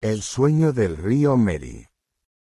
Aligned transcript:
El 0.00 0.22
sueño 0.22 0.72
del 0.72 0.96
río 0.96 1.36
Meri. 1.36 1.88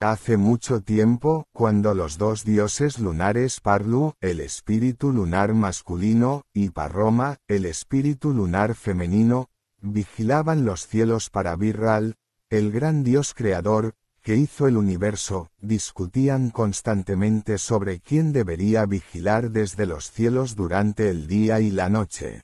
Hace 0.00 0.39
mucho 0.39 0.81
tiempo, 0.81 1.44
cuando 1.52 1.93
los 1.93 2.17
dos 2.17 2.43
dioses 2.43 2.98
lunares 2.98 3.60
Parlu, 3.60 4.14
el 4.22 4.40
espíritu 4.40 5.12
lunar 5.12 5.53
masculino, 5.53 6.45
y 6.54 6.71
Parroma, 6.71 7.37
el 7.46 7.67
espíritu 7.67 8.33
lunar 8.33 8.75
femenino, 8.75 9.51
vigilaban 9.83 10.65
los 10.65 10.87
cielos 10.87 11.29
para 11.29 11.54
Virral, 11.54 12.15
el 12.49 12.72
gran 12.72 13.04
dios 13.04 13.35
creador, 13.35 13.92
que 14.22 14.37
hizo 14.37 14.67
el 14.67 14.79
universo, 14.79 15.51
discutían 15.61 16.48
constantemente 16.48 17.58
sobre 17.58 18.00
quién 18.00 18.32
debería 18.32 18.86
vigilar 18.86 19.50
desde 19.50 19.84
los 19.84 20.11
cielos 20.11 20.56
durante 20.56 21.11
el 21.11 21.26
día 21.26 21.61
y 21.61 21.70
la 21.70 21.90
noche. 21.90 22.40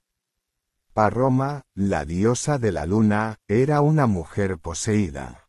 Parroma, 1.01 1.63
la 1.75 2.05
diosa 2.05 2.59
de 2.59 2.73
la 2.73 2.85
luna, 2.85 3.39
era 3.49 3.81
una 3.81 4.07
mujer 4.07 4.59
poseída. 4.59 5.49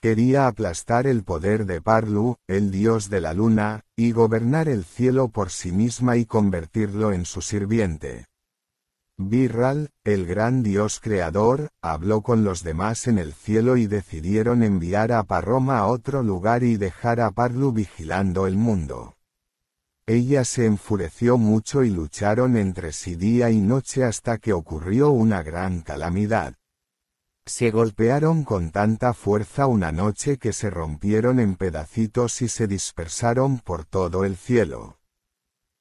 Quería 0.00 0.48
aplastar 0.48 1.06
el 1.06 1.22
poder 1.22 1.64
de 1.64 1.80
Parlu, 1.80 2.38
el 2.48 2.72
dios 2.72 3.08
de 3.08 3.20
la 3.20 3.34
luna, 3.34 3.82
y 3.94 4.10
gobernar 4.10 4.68
el 4.68 4.84
cielo 4.84 5.28
por 5.28 5.50
sí 5.50 5.70
misma 5.70 6.16
y 6.16 6.26
convertirlo 6.26 7.12
en 7.12 7.24
su 7.24 7.40
sirviente. 7.40 8.26
Virral, 9.16 9.90
el 10.02 10.26
gran 10.26 10.64
dios 10.64 10.98
creador, 10.98 11.68
habló 11.80 12.22
con 12.22 12.42
los 12.42 12.64
demás 12.64 13.06
en 13.06 13.18
el 13.18 13.34
cielo 13.34 13.76
y 13.76 13.86
decidieron 13.86 14.64
enviar 14.64 15.12
a 15.12 15.22
Parroma 15.22 15.78
a 15.78 15.86
otro 15.86 16.24
lugar 16.24 16.64
y 16.64 16.76
dejar 16.76 17.20
a 17.20 17.30
Parlu 17.30 17.70
vigilando 17.70 18.48
el 18.48 18.56
mundo. 18.56 19.17
Ella 20.08 20.46
se 20.46 20.64
enfureció 20.64 21.36
mucho 21.36 21.84
y 21.84 21.90
lucharon 21.90 22.56
entre 22.56 22.94
sí 22.94 23.14
día 23.14 23.50
y 23.50 23.60
noche 23.60 24.04
hasta 24.04 24.38
que 24.38 24.54
ocurrió 24.54 25.10
una 25.10 25.42
gran 25.42 25.82
calamidad. 25.82 26.54
Se 27.44 27.70
golpearon 27.70 28.42
con 28.42 28.70
tanta 28.70 29.12
fuerza 29.12 29.66
una 29.66 29.92
noche 29.92 30.38
que 30.38 30.54
se 30.54 30.70
rompieron 30.70 31.38
en 31.38 31.56
pedacitos 31.56 32.40
y 32.40 32.48
se 32.48 32.66
dispersaron 32.66 33.58
por 33.58 33.84
todo 33.84 34.24
el 34.24 34.38
cielo. 34.38 34.98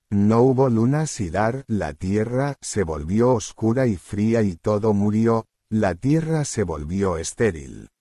No 0.09 0.41
hubo 0.41 0.69
lunas 0.69 1.21
y 1.21 1.29
dar, 1.29 1.63
la 1.67 1.93
tierra 1.93 2.57
se 2.59 2.83
volvió 2.83 3.33
oscura 3.33 3.87
y 3.87 3.95
fría 3.95 4.41
y 4.41 4.57
todo 4.57 4.93
murió, 4.93 5.45
la 5.69 5.95
tierra 5.95 6.43
se 6.43 6.63
volvió 6.63 7.17
estéril. 7.17 7.91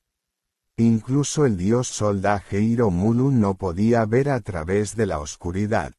Incluso 0.77 1.47
el 1.47 1.57
dios 1.57 1.87
Soldajeiro 1.87 2.91
Mulu 2.91 3.31
no 3.31 3.55
podía 3.55 4.05
ver 4.07 4.29
a 4.29 4.41
través 4.41 4.97
de 4.97 5.07
la 5.07 5.21
oscuridad. 5.21 5.95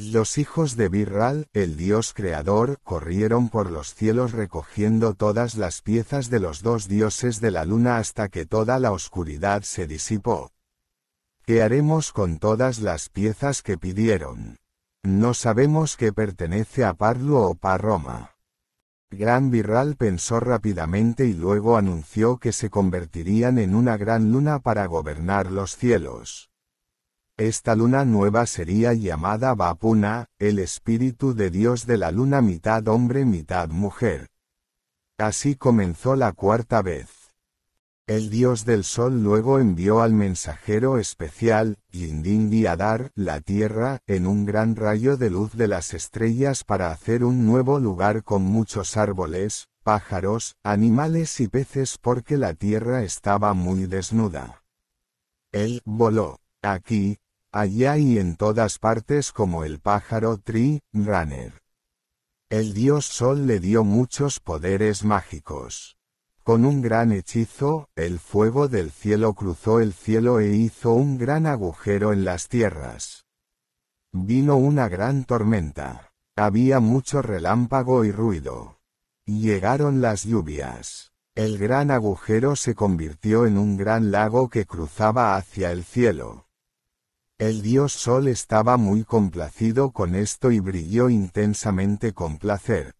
Los 0.00 0.38
hijos 0.38 0.76
de 0.76 0.88
Virral, 0.88 1.48
el 1.52 1.76
dios 1.76 2.14
creador, 2.14 2.78
corrieron 2.84 3.48
por 3.48 3.68
los 3.72 3.96
cielos 3.96 4.30
recogiendo 4.30 5.14
todas 5.14 5.56
las 5.56 5.82
piezas 5.82 6.30
de 6.30 6.38
los 6.38 6.62
dos 6.62 6.86
dioses 6.86 7.40
de 7.40 7.50
la 7.50 7.64
luna 7.64 7.96
hasta 7.98 8.28
que 8.28 8.46
toda 8.46 8.78
la 8.78 8.92
oscuridad 8.92 9.62
se 9.62 9.88
disipó. 9.88 10.52
¿Qué 11.44 11.62
haremos 11.62 12.12
con 12.12 12.38
todas 12.38 12.78
las 12.78 13.08
piezas 13.08 13.60
que 13.60 13.76
pidieron? 13.76 14.58
No 15.02 15.34
sabemos 15.34 15.96
qué 15.96 16.12
pertenece 16.12 16.84
a 16.84 16.94
Parlu 16.94 17.36
o 17.36 17.54
Parroma. 17.56 18.36
Gran 19.10 19.50
Virral 19.50 19.96
pensó 19.96 20.38
rápidamente 20.38 21.26
y 21.26 21.34
luego 21.34 21.76
anunció 21.76 22.38
que 22.38 22.52
se 22.52 22.70
convertirían 22.70 23.58
en 23.58 23.74
una 23.74 23.96
gran 23.96 24.30
luna 24.30 24.60
para 24.60 24.86
gobernar 24.86 25.50
los 25.50 25.76
cielos. 25.76 26.47
Esta 27.38 27.76
luna 27.76 28.04
nueva 28.04 28.46
sería 28.46 28.94
llamada 28.94 29.54
Vapuna, 29.54 30.26
el 30.40 30.58
espíritu 30.58 31.34
de 31.34 31.50
Dios 31.50 31.86
de 31.86 31.96
la 31.96 32.10
luna 32.10 32.42
mitad 32.42 32.88
hombre 32.88 33.24
mitad 33.24 33.68
mujer. 33.68 34.26
Así 35.18 35.54
comenzó 35.54 36.16
la 36.16 36.32
cuarta 36.32 36.82
vez. 36.82 37.08
El 38.08 38.28
dios 38.28 38.64
del 38.64 38.82
sol 38.82 39.22
luego 39.22 39.60
envió 39.60 40.00
al 40.00 40.14
mensajero 40.14 40.98
especial, 40.98 41.78
Yindindi 41.92 42.66
a 42.66 42.74
dar 42.74 43.12
la 43.14 43.40
tierra, 43.40 44.00
en 44.08 44.26
un 44.26 44.44
gran 44.44 44.74
rayo 44.74 45.16
de 45.16 45.30
luz 45.30 45.52
de 45.52 45.68
las 45.68 45.94
estrellas 45.94 46.64
para 46.64 46.90
hacer 46.90 47.22
un 47.22 47.46
nuevo 47.46 47.78
lugar 47.78 48.24
con 48.24 48.42
muchos 48.42 48.96
árboles, 48.96 49.68
pájaros, 49.84 50.56
animales 50.64 51.38
y 51.38 51.46
peces 51.46 51.98
porque 51.98 52.36
la 52.36 52.54
tierra 52.54 53.04
estaba 53.04 53.54
muy 53.54 53.86
desnuda. 53.86 54.64
Él 55.52 55.82
voló, 55.84 56.40
aquí, 56.62 57.20
allá 57.60 57.96
y 57.98 58.18
en 58.18 58.36
todas 58.36 58.78
partes 58.78 59.32
como 59.32 59.64
el 59.64 59.80
pájaro 59.80 60.38
Tree 60.38 60.80
Runner. 60.92 61.52
El 62.50 62.72
dios 62.72 63.06
Sol 63.06 63.46
le 63.46 63.60
dio 63.60 63.84
muchos 63.84 64.40
poderes 64.40 65.04
mágicos. 65.04 65.98
Con 66.42 66.64
un 66.64 66.80
gran 66.80 67.12
hechizo, 67.12 67.90
el 67.94 68.18
fuego 68.18 68.68
del 68.68 68.90
cielo 68.90 69.34
cruzó 69.34 69.80
el 69.80 69.92
cielo 69.92 70.40
e 70.40 70.56
hizo 70.56 70.94
un 70.94 71.18
gran 71.18 71.46
agujero 71.46 72.14
en 72.14 72.24
las 72.24 72.48
tierras. 72.48 73.26
Vino 74.12 74.56
una 74.56 74.88
gran 74.88 75.24
tormenta. 75.24 76.10
Había 76.36 76.80
mucho 76.80 77.20
relámpago 77.20 78.06
y 78.06 78.12
ruido. 78.12 78.78
Llegaron 79.26 80.00
las 80.00 80.24
lluvias. 80.24 81.12
El 81.34 81.58
gran 81.58 81.90
agujero 81.90 82.56
se 82.56 82.74
convirtió 82.74 83.44
en 83.44 83.58
un 83.58 83.76
gran 83.76 84.10
lago 84.10 84.48
que 84.48 84.64
cruzaba 84.64 85.36
hacia 85.36 85.70
el 85.70 85.84
cielo. 85.84 86.47
El 87.40 87.62
dios 87.62 87.92
Sol 87.92 88.26
estaba 88.26 88.76
muy 88.78 89.04
complacido 89.04 89.92
con 89.92 90.16
esto 90.16 90.50
y 90.50 90.58
brilló 90.58 91.08
intensamente 91.08 92.12
con 92.12 92.36
placer. 92.36 92.96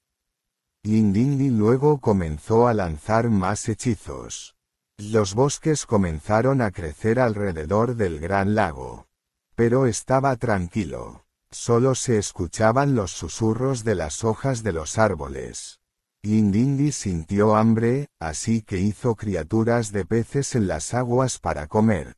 Yindindi 0.84 1.50
luego 1.50 1.99
comenzó 1.99 2.69
a 2.69 2.72
lanzar 2.72 3.31
más 3.31 3.69
hechizos. 3.69 4.54
Los 4.97 5.34
bosques 5.34 5.87
comenzaron 5.87 6.62
a 6.62 6.71
crecer 6.71 7.19
alrededor 7.19 7.97
del 7.97 8.21
gran 8.21 8.54
lago. 8.54 9.09
Pero 9.56 9.87
estaba 9.87 10.37
tranquilo. 10.37 11.25
Solo 11.50 11.97
se 11.97 12.16
escuchaban 12.16 12.94
los 12.94 13.10
susurros 13.10 13.82
de 13.82 13.97
las 13.97 14.22
hojas 14.22 14.62
de 14.62 14.72
los 14.72 14.99
árboles. 14.99 15.81
Yindindi 16.22 16.93
sintió 16.93 17.56
hambre, 17.56 18.06
así 18.20 18.62
que 18.62 18.78
hizo 18.78 19.16
criaturas 19.16 19.91
de 19.91 20.05
peces 20.05 20.55
en 20.55 20.69
las 20.69 20.94
aguas 20.94 21.41
para 21.41 21.66
comer. 21.66 22.18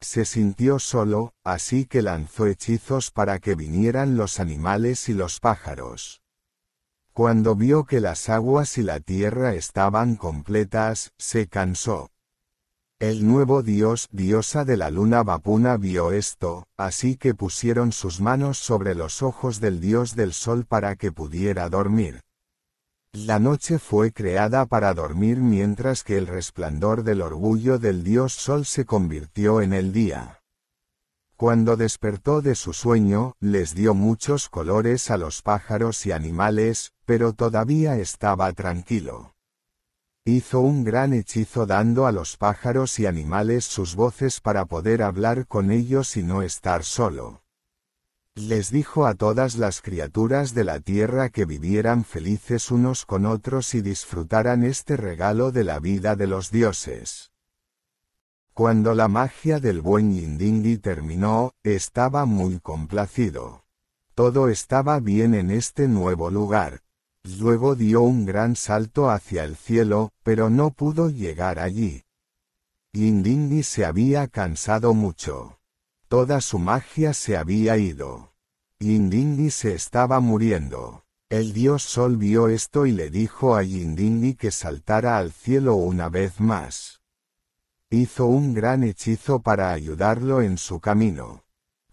Se 0.00 0.24
sintió 0.24 0.78
solo, 0.78 1.32
así 1.44 1.86
que 1.86 2.02
lanzó 2.02 2.46
hechizos 2.46 3.10
para 3.10 3.38
que 3.38 3.54
vinieran 3.54 4.16
los 4.16 4.40
animales 4.40 5.08
y 5.08 5.14
los 5.14 5.40
pájaros. 5.40 6.20
Cuando 7.12 7.54
vio 7.54 7.84
que 7.84 8.00
las 8.00 8.28
aguas 8.28 8.76
y 8.76 8.82
la 8.82 8.98
tierra 8.98 9.54
estaban 9.54 10.16
completas, 10.16 11.12
se 11.16 11.46
cansó. 11.46 12.10
El 12.98 13.26
nuevo 13.26 13.62
dios, 13.62 14.08
diosa 14.10 14.64
de 14.64 14.76
la 14.76 14.90
luna 14.90 15.22
Vapuna 15.22 15.76
vio 15.76 16.10
esto, 16.10 16.66
así 16.76 17.16
que 17.16 17.34
pusieron 17.34 17.92
sus 17.92 18.20
manos 18.20 18.58
sobre 18.58 18.94
los 18.94 19.22
ojos 19.22 19.60
del 19.60 19.80
dios 19.80 20.16
del 20.16 20.32
sol 20.32 20.64
para 20.64 20.96
que 20.96 21.12
pudiera 21.12 21.68
dormir. 21.68 22.23
La 23.16 23.38
noche 23.38 23.78
fue 23.78 24.10
creada 24.12 24.66
para 24.66 24.92
dormir 24.92 25.38
mientras 25.38 26.02
que 26.02 26.18
el 26.18 26.26
resplandor 26.26 27.04
del 27.04 27.22
orgullo 27.22 27.78
del 27.78 28.02
dios 28.02 28.32
Sol 28.32 28.66
se 28.66 28.84
convirtió 28.84 29.60
en 29.60 29.72
el 29.72 29.92
día. 29.92 30.40
Cuando 31.36 31.76
despertó 31.76 32.42
de 32.42 32.56
su 32.56 32.72
sueño, 32.72 33.36
les 33.38 33.76
dio 33.76 33.94
muchos 33.94 34.48
colores 34.48 35.12
a 35.12 35.16
los 35.16 35.42
pájaros 35.42 36.04
y 36.06 36.10
animales, 36.10 36.90
pero 37.04 37.34
todavía 37.34 37.98
estaba 37.98 38.52
tranquilo. 38.52 39.36
Hizo 40.24 40.58
un 40.58 40.82
gran 40.82 41.12
hechizo 41.12 41.66
dando 41.66 42.08
a 42.08 42.12
los 42.12 42.36
pájaros 42.36 42.98
y 42.98 43.06
animales 43.06 43.64
sus 43.64 43.94
voces 43.94 44.40
para 44.40 44.64
poder 44.64 45.04
hablar 45.04 45.46
con 45.46 45.70
ellos 45.70 46.16
y 46.16 46.24
no 46.24 46.42
estar 46.42 46.82
solo. 46.82 47.43
Les 48.36 48.72
dijo 48.72 49.06
a 49.06 49.14
todas 49.14 49.54
las 49.54 49.80
criaturas 49.80 50.54
de 50.54 50.64
la 50.64 50.80
tierra 50.80 51.28
que 51.28 51.44
vivieran 51.44 52.04
felices 52.04 52.72
unos 52.72 53.06
con 53.06 53.26
otros 53.26 53.74
y 53.74 53.80
disfrutaran 53.80 54.64
este 54.64 54.96
regalo 54.96 55.52
de 55.52 55.62
la 55.62 55.78
vida 55.78 56.16
de 56.16 56.26
los 56.26 56.50
dioses. 56.50 57.30
Cuando 58.52 58.94
la 58.94 59.06
magia 59.06 59.60
del 59.60 59.80
buen 59.80 60.12
Yindindi 60.12 60.78
terminó, 60.78 61.52
estaba 61.62 62.24
muy 62.24 62.58
complacido. 62.58 63.64
Todo 64.16 64.48
estaba 64.48 64.98
bien 64.98 65.34
en 65.34 65.52
este 65.52 65.86
nuevo 65.86 66.28
lugar. 66.28 66.80
Luego 67.38 67.76
dio 67.76 68.02
un 68.02 68.26
gran 68.26 68.56
salto 68.56 69.10
hacia 69.10 69.44
el 69.44 69.54
cielo, 69.54 70.10
pero 70.24 70.50
no 70.50 70.70
pudo 70.70 71.08
llegar 71.08 71.60
allí. 71.60 72.02
Yindindi 72.92 73.62
se 73.62 73.84
había 73.84 74.26
cansado 74.26 74.92
mucho. 74.92 75.58
Toda 76.08 76.40
su 76.40 76.58
magia 76.58 77.14
se 77.14 77.36
había 77.36 77.76
ido. 77.76 78.32
Yindindi 78.78 79.50
se 79.50 79.74
estaba 79.74 80.20
muriendo. 80.20 81.04
El 81.30 81.52
dios 81.52 81.82
Sol 81.82 82.16
vio 82.16 82.48
esto 82.48 82.86
y 82.86 82.92
le 82.92 83.10
dijo 83.10 83.56
a 83.56 83.62
Yindindi 83.62 84.34
que 84.34 84.50
saltara 84.50 85.18
al 85.18 85.32
cielo 85.32 85.74
una 85.74 86.08
vez 86.08 86.38
más. 86.38 87.00
Hizo 87.90 88.26
un 88.26 88.54
gran 88.54 88.84
hechizo 88.84 89.40
para 89.40 89.72
ayudarlo 89.72 90.42
en 90.42 90.58
su 90.58 90.80
camino. 90.80 91.44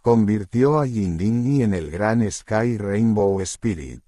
Convirtió 0.01 0.79
a 0.79 0.85
Yindindi 0.85 1.63
en 1.63 1.73
el 1.73 1.89
gran 1.89 2.29
Sky 2.29 2.77
Rainbow 2.77 3.39
Spirit. 3.41 4.03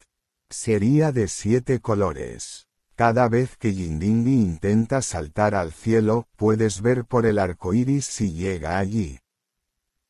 Sería 0.49 1.11
de 1.11 1.27
siete 1.27 1.79
colores. 1.79 2.67
Cada 2.95 3.27
vez 3.29 3.57
que 3.57 3.73
Yindindi 3.73 4.33
intenta 4.33 5.01
saltar 5.01 5.55
al 5.55 5.71
cielo, 5.71 6.27
puedes 6.35 6.81
ver 6.81 7.05
por 7.05 7.25
el 7.25 7.39
arco 7.39 7.73
iris 7.73 8.05
si 8.05 8.33
llega 8.33 8.77
allí. 8.77 9.22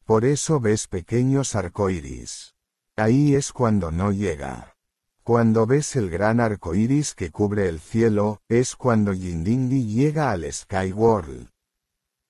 Por 0.05 0.25
eso 0.25 0.59
ves 0.59 0.87
pequeños 0.87 1.55
arcoíris. 1.55 2.55
Ahí 2.97 3.35
es 3.35 3.53
cuando 3.53 3.91
no 3.91 4.11
llega. 4.11 4.75
Cuando 5.23 5.65
ves 5.65 5.95
el 5.95 6.09
gran 6.09 6.41
arco 6.41 6.75
iris 6.75 7.15
que 7.15 7.31
cubre 7.31 7.69
el 7.69 7.79
cielo, 7.79 8.41
es 8.49 8.75
cuando 8.75 9.13
Yindindi 9.13 9.85
llega 9.85 10.31
al 10.31 10.51
Sky 10.51 10.91
World. 10.91 11.47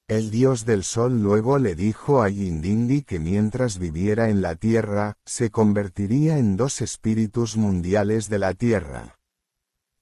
El 0.07 0.29
dios 0.29 0.65
del 0.65 0.83
sol 0.83 1.23
luego 1.23 1.57
le 1.57 1.73
dijo 1.73 2.21
a 2.21 2.29
Yindindi 2.29 3.01
que 3.01 3.17
mientras 3.17 3.79
viviera 3.79 4.29
en 4.29 4.43
la 4.43 4.55
tierra, 4.55 5.15
se 5.25 5.49
convertiría 5.49 6.37
en 6.37 6.55
dos 6.55 6.81
espíritus 6.81 7.57
mundiales 7.57 8.29
de 8.29 8.37
la 8.37 8.53
tierra. 8.53 9.17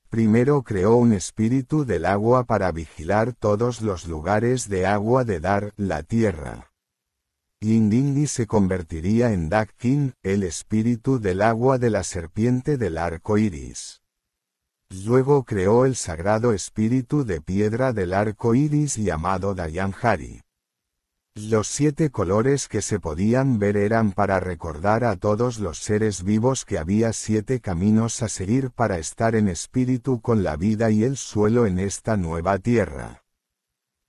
Primero 0.09 0.63
creó 0.63 0.97
un 0.97 1.13
espíritu 1.13 1.85
del 1.85 2.05
agua 2.05 2.43
para 2.43 2.73
vigilar 2.73 3.31
todos 3.33 3.81
los 3.81 4.05
lugares 4.05 4.67
de 4.67 4.85
agua 4.85 5.23
de 5.23 5.39
Dar, 5.39 5.71
la 5.77 6.03
tierra. 6.03 6.70
Yindindi 7.63 8.25
se 8.25 8.47
convertiría 8.47 9.33
en 9.33 9.47
Dakkin, 9.47 10.15
el 10.23 10.41
espíritu 10.41 11.19
del 11.19 11.43
agua 11.43 11.77
de 11.77 11.91
la 11.91 12.03
serpiente 12.03 12.75
del 12.75 12.97
arco 12.97 13.37
iris. 13.37 14.01
Luego 15.05 15.43
creó 15.43 15.85
el 15.85 15.95
sagrado 15.95 16.53
espíritu 16.53 17.23
de 17.23 17.39
piedra 17.39 17.93
del 17.93 18.15
arco 18.15 18.55
iris 18.55 18.95
llamado 18.95 19.53
Dayanhari. 19.53 20.41
Los 21.35 21.67
siete 21.67 22.09
colores 22.09 22.67
que 22.67 22.81
se 22.81 22.99
podían 22.99 23.59
ver 23.59 23.77
eran 23.77 24.11
para 24.11 24.39
recordar 24.39 25.03
a 25.03 25.15
todos 25.15 25.59
los 25.59 25.77
seres 25.77 26.23
vivos 26.23 26.65
que 26.65 26.79
había 26.79 27.13
siete 27.13 27.61
caminos 27.61 28.23
a 28.23 28.27
seguir 28.27 28.71
para 28.71 28.97
estar 28.97 29.35
en 29.35 29.47
espíritu 29.47 30.19
con 30.19 30.41
la 30.41 30.55
vida 30.55 30.89
y 30.89 31.03
el 31.03 31.15
suelo 31.15 31.67
en 31.67 31.77
esta 31.77 32.17
nueva 32.17 32.57
tierra. 32.57 33.20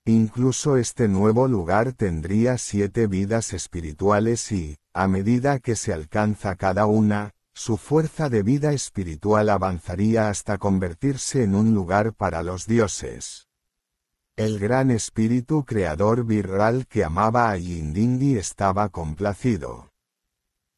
Incluso 0.05 0.75
este 0.75 1.07
nuevo 1.07 1.47
lugar 1.47 1.93
tendría 1.93 2.57
siete 2.57 3.07
vidas 3.07 3.53
espirituales 3.53 4.51
y, 4.51 4.77
a 4.93 5.07
medida 5.07 5.59
que 5.59 5.77
se 5.77 5.93
alcanza 5.93 6.55
cada 6.55 6.87
una, 6.87 7.31
su 7.53 7.77
fuerza 7.77 8.27
de 8.29 8.43
vida 8.43 8.73
espiritual 8.73 9.49
avanzaría 9.49 10.27
hasta 10.27 10.57
convertirse 10.57 11.43
en 11.43 11.55
un 11.55 11.73
lugar 11.73 12.13
para 12.13 12.43
los 12.43 12.67
dioses. 12.67 13.47
El 14.35 14.59
gran 14.59 14.91
espíritu 14.91 15.63
creador 15.63 16.25
virral 16.25 16.85
que 16.87 17.05
amaba 17.05 17.49
a 17.49 17.57
Yindindi 17.57 18.35
estaba 18.35 18.89
complacido. 18.89 19.91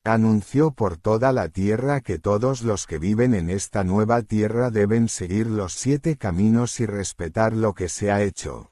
Anunció 0.03 0.69
por 0.69 0.97
toda 0.97 1.31
la 1.31 1.49
tierra 1.49 2.01
que 2.01 2.19
todos 2.19 2.61
los 2.61 2.85
que 2.85 2.99
viven 2.99 3.33
en 3.33 3.49
esta 3.49 3.83
nueva 3.83 4.21
tierra 4.21 4.69
deben 4.69 5.09
seguir 5.09 5.47
los 5.47 5.73
siete 5.73 6.15
caminos 6.15 6.79
y 6.79 6.85
respetar 6.85 7.53
lo 7.53 7.73
que 7.73 7.89
se 7.89 8.11
ha 8.11 8.21
hecho. 8.21 8.71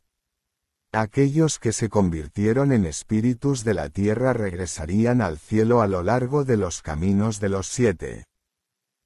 Aquellos 0.96 1.58
que 1.58 1.74
se 1.74 1.90
convirtieron 1.90 2.72
en 2.72 2.86
espíritus 2.86 3.64
de 3.64 3.74
la 3.74 3.90
tierra 3.90 4.32
regresarían 4.32 5.22
al 5.22 5.40
cielo 5.40 5.82
a 5.82 5.88
lo 5.88 6.04
largo 6.04 6.46
de 6.46 6.56
los 6.56 6.84
caminos 6.84 7.40
de 7.40 7.50
los 7.50 7.66
siete. 7.66 8.26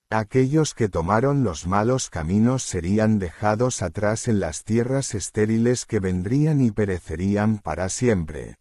Aquellos 0.09 0.73
que 0.73 0.89
tomaron 0.89 1.45
los 1.45 1.65
malos 1.65 2.09
caminos 2.09 2.63
serían 2.63 3.19
dejados 3.19 3.81
atrás 3.81 4.27
en 4.27 4.41
las 4.41 4.65
tierras 4.65 5.15
estériles 5.15 5.85
que 5.85 6.01
vendrían 6.01 6.59
y 6.59 6.71
perecerían 6.71 7.59
para 7.59 7.87
siempre. 7.87 8.55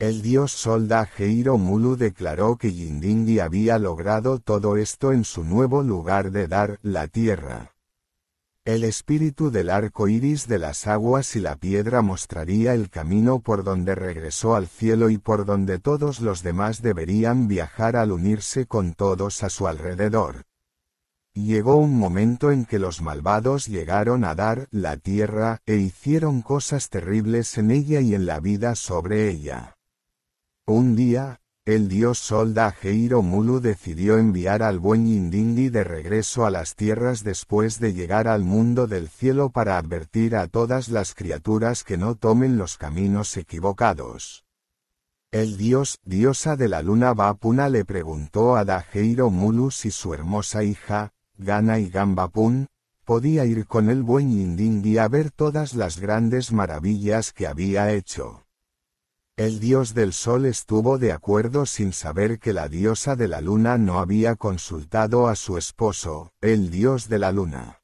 El 0.00 0.20
dios 0.20 0.50
Solda 0.50 1.08
Heiro 1.16 1.58
Mulu 1.58 1.94
declaró 1.94 2.56
que 2.56 2.72
Yindindi 2.72 3.38
había 3.38 3.78
logrado 3.78 4.40
todo 4.40 4.76
esto 4.76 5.12
en 5.12 5.22
su 5.22 5.44
nuevo 5.44 5.84
lugar 5.84 6.32
de 6.32 6.48
dar 6.48 6.80
la 6.82 7.06
tierra. 7.06 7.72
El 8.66 8.84
espíritu 8.84 9.50
del 9.50 9.70
arco 9.70 10.06
iris 10.06 10.46
de 10.46 10.58
las 10.58 10.86
aguas 10.86 11.34
y 11.34 11.40
la 11.40 11.56
piedra 11.56 12.02
mostraría 12.02 12.74
el 12.74 12.90
camino 12.90 13.40
por 13.40 13.64
donde 13.64 13.94
regresó 13.94 14.54
al 14.54 14.68
cielo 14.68 15.08
y 15.08 15.16
por 15.16 15.46
donde 15.46 15.78
todos 15.78 16.20
los 16.20 16.42
demás 16.42 16.82
deberían 16.82 17.48
viajar 17.48 17.96
al 17.96 18.12
unirse 18.12 18.66
con 18.66 18.92
todos 18.92 19.42
a 19.42 19.48
su 19.48 19.66
alrededor. 19.66 20.44
Llegó 21.32 21.76
un 21.76 21.96
momento 21.96 22.50
en 22.50 22.66
que 22.66 22.78
los 22.78 23.00
malvados 23.00 23.66
llegaron 23.66 24.24
a 24.24 24.34
dar 24.34 24.68
la 24.70 24.98
tierra 24.98 25.62
e 25.64 25.76
hicieron 25.76 26.42
cosas 26.42 26.90
terribles 26.90 27.56
en 27.56 27.70
ella 27.70 28.02
y 28.02 28.14
en 28.14 28.26
la 28.26 28.40
vida 28.40 28.74
sobre 28.74 29.30
ella. 29.30 29.78
Un 30.66 30.96
día, 30.96 31.39
el 31.66 31.88
dios 31.88 32.18
Solda 32.18 32.74
Heiro 32.82 33.22
Mulu 33.22 33.60
decidió 33.60 34.16
enviar 34.16 34.62
al 34.62 34.78
buen 34.78 35.06
Yindindi 35.06 35.68
de 35.68 35.84
regreso 35.84 36.46
a 36.46 36.50
las 36.50 36.74
tierras 36.74 37.22
después 37.22 37.78
de 37.78 37.92
llegar 37.92 38.28
al 38.28 38.42
mundo 38.42 38.86
del 38.86 39.08
cielo 39.08 39.50
para 39.50 39.76
advertir 39.76 40.36
a 40.36 40.48
todas 40.48 40.88
las 40.88 41.14
criaturas 41.14 41.84
que 41.84 41.98
no 41.98 42.14
tomen 42.14 42.56
los 42.56 42.78
caminos 42.78 43.36
equivocados. 43.36 44.44
El 45.30 45.58
dios, 45.58 45.98
diosa 46.02 46.56
de 46.56 46.68
la 46.68 46.82
luna 46.82 47.12
Vapuna 47.12 47.68
le 47.68 47.84
preguntó 47.84 48.56
a 48.56 48.64
Daheiro 48.64 49.30
Mulu 49.30 49.70
si 49.70 49.90
su 49.90 50.14
hermosa 50.14 50.64
hija, 50.64 51.12
Gana 51.36 51.78
y 51.78 51.90
Gambapun, 51.90 52.66
podía 53.04 53.44
ir 53.44 53.66
con 53.66 53.90
el 53.90 54.02
buen 54.02 54.30
Yindindi 54.30 54.98
a 54.98 55.08
ver 55.08 55.30
todas 55.30 55.74
las 55.74 56.00
grandes 56.00 56.52
maravillas 56.52 57.32
que 57.32 57.46
había 57.46 57.92
hecho. 57.92 58.44
El 59.40 59.58
dios 59.58 59.94
del 59.94 60.12
sol 60.12 60.44
estuvo 60.44 60.98
de 60.98 61.12
acuerdo 61.12 61.64
sin 61.64 61.94
saber 61.94 62.38
que 62.40 62.52
la 62.52 62.68
diosa 62.68 63.16
de 63.16 63.26
la 63.26 63.40
luna 63.40 63.78
no 63.78 63.98
había 63.98 64.36
consultado 64.36 65.28
a 65.28 65.34
su 65.34 65.56
esposo, 65.56 66.34
el 66.42 66.70
dios 66.70 67.08
de 67.08 67.18
la 67.18 67.32
luna. 67.32 67.80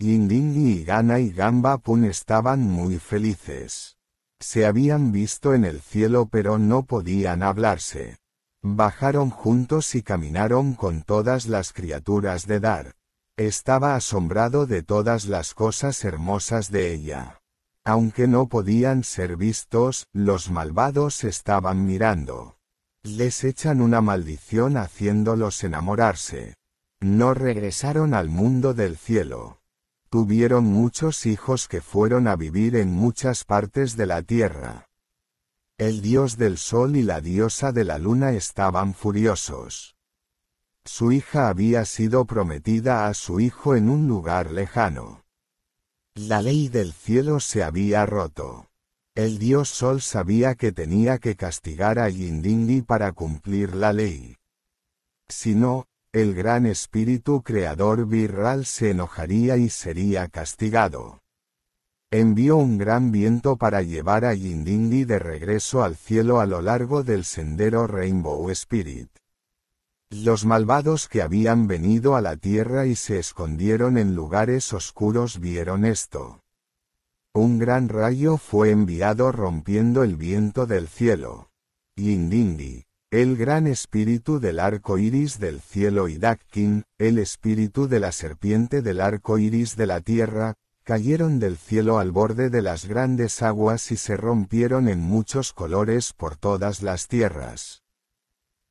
Yindingi 0.00 0.80
y 0.80 0.84
Gana 0.84 1.20
y 1.20 1.30
Gamba 1.30 1.78
Pun 1.78 2.04
estaban 2.04 2.62
muy 2.62 2.98
felices. 2.98 3.96
Se 4.40 4.66
habían 4.66 5.12
visto 5.12 5.54
en 5.54 5.64
el 5.64 5.80
cielo 5.80 6.26
pero 6.28 6.58
no 6.58 6.82
podían 6.82 7.44
hablarse. 7.44 8.16
Bajaron 8.60 9.30
juntos 9.30 9.94
y 9.94 10.02
caminaron 10.02 10.74
con 10.74 11.02
todas 11.02 11.46
las 11.46 11.72
criaturas 11.72 12.48
de 12.48 12.58
Dar. 12.58 12.94
Estaba 13.36 13.94
asombrado 13.94 14.66
de 14.66 14.82
todas 14.82 15.26
las 15.26 15.54
cosas 15.54 16.04
hermosas 16.04 16.72
de 16.72 16.92
ella. 16.92 17.40
Aunque 17.88 18.26
no 18.26 18.48
podían 18.48 19.04
ser 19.04 19.36
vistos, 19.36 20.08
los 20.12 20.50
malvados 20.50 21.22
estaban 21.22 21.86
mirando. 21.86 22.58
Les 23.04 23.44
echan 23.44 23.80
una 23.80 24.00
maldición 24.00 24.76
haciéndolos 24.76 25.62
enamorarse. 25.62 26.54
No 27.00 27.32
regresaron 27.32 28.12
al 28.12 28.28
mundo 28.28 28.74
del 28.74 28.96
cielo. 28.96 29.60
Tuvieron 30.10 30.64
muchos 30.64 31.26
hijos 31.26 31.68
que 31.68 31.80
fueron 31.80 32.26
a 32.26 32.34
vivir 32.34 32.74
en 32.74 32.90
muchas 32.90 33.44
partes 33.44 33.96
de 33.96 34.06
la 34.06 34.22
tierra. 34.22 34.88
El 35.78 36.00
dios 36.00 36.36
del 36.36 36.58
sol 36.58 36.96
y 36.96 37.04
la 37.04 37.20
diosa 37.20 37.70
de 37.70 37.84
la 37.84 37.98
luna 37.98 38.32
estaban 38.32 38.94
furiosos. 38.94 39.94
Su 40.84 41.12
hija 41.12 41.48
había 41.48 41.84
sido 41.84 42.24
prometida 42.24 43.06
a 43.06 43.14
su 43.14 43.38
hijo 43.38 43.76
en 43.76 43.88
un 43.90 44.08
lugar 44.08 44.50
lejano. 44.50 45.25
La 46.18 46.40
ley 46.40 46.70
del 46.70 46.94
cielo 46.94 47.40
se 47.40 47.62
había 47.62 48.06
roto. 48.06 48.70
El 49.14 49.38
dios 49.38 49.68
Sol 49.68 50.00
sabía 50.00 50.54
que 50.54 50.72
tenía 50.72 51.18
que 51.18 51.36
castigar 51.36 51.98
a 51.98 52.08
Yindindi 52.08 52.80
para 52.80 53.12
cumplir 53.12 53.74
la 53.74 53.92
ley. 53.92 54.36
Si 55.28 55.54
no, 55.54 55.84
el 56.12 56.34
gran 56.34 56.64
espíritu 56.64 57.42
creador 57.42 58.06
Virral 58.06 58.64
se 58.64 58.92
enojaría 58.92 59.58
y 59.58 59.68
sería 59.68 60.28
castigado. 60.28 61.20
Envió 62.10 62.56
un 62.56 62.78
gran 62.78 63.12
viento 63.12 63.58
para 63.58 63.82
llevar 63.82 64.24
a 64.24 64.32
Yindindi 64.32 65.04
de 65.04 65.18
regreso 65.18 65.84
al 65.84 65.96
cielo 65.96 66.40
a 66.40 66.46
lo 66.46 66.62
largo 66.62 67.02
del 67.02 67.26
sendero 67.26 67.86
Rainbow 67.86 68.48
Spirit. 68.48 69.10
Los 70.10 70.44
malvados 70.44 71.08
que 71.08 71.20
habían 71.20 71.66
venido 71.66 72.14
a 72.14 72.20
la 72.20 72.36
tierra 72.36 72.86
y 72.86 72.94
se 72.94 73.18
escondieron 73.18 73.98
en 73.98 74.14
lugares 74.14 74.72
oscuros 74.72 75.40
vieron 75.40 75.84
esto. 75.84 76.44
Un 77.34 77.58
gran 77.58 77.88
rayo 77.88 78.36
fue 78.36 78.70
enviado 78.70 79.32
rompiendo 79.32 80.04
el 80.04 80.14
viento 80.14 80.64
del 80.66 80.86
cielo. 80.86 81.50
Yindindi, 81.96 82.84
el 83.10 83.36
gran 83.36 83.66
espíritu 83.66 84.38
del 84.38 84.60
arco 84.60 84.96
iris 84.96 85.40
del 85.40 85.60
cielo 85.60 86.06
y 86.06 86.18
Dakkin, 86.18 86.84
el 86.98 87.18
espíritu 87.18 87.88
de 87.88 87.98
la 87.98 88.12
serpiente 88.12 88.82
del 88.82 89.00
arco 89.00 89.38
iris 89.38 89.74
de 89.74 89.86
la 89.86 90.00
tierra, 90.00 90.54
cayeron 90.84 91.40
del 91.40 91.56
cielo 91.56 91.98
al 91.98 92.12
borde 92.12 92.48
de 92.48 92.62
las 92.62 92.86
grandes 92.86 93.42
aguas 93.42 93.90
y 93.90 93.96
se 93.96 94.16
rompieron 94.16 94.88
en 94.88 95.00
muchos 95.00 95.52
colores 95.52 96.12
por 96.12 96.36
todas 96.36 96.80
las 96.80 97.08
tierras 97.08 97.82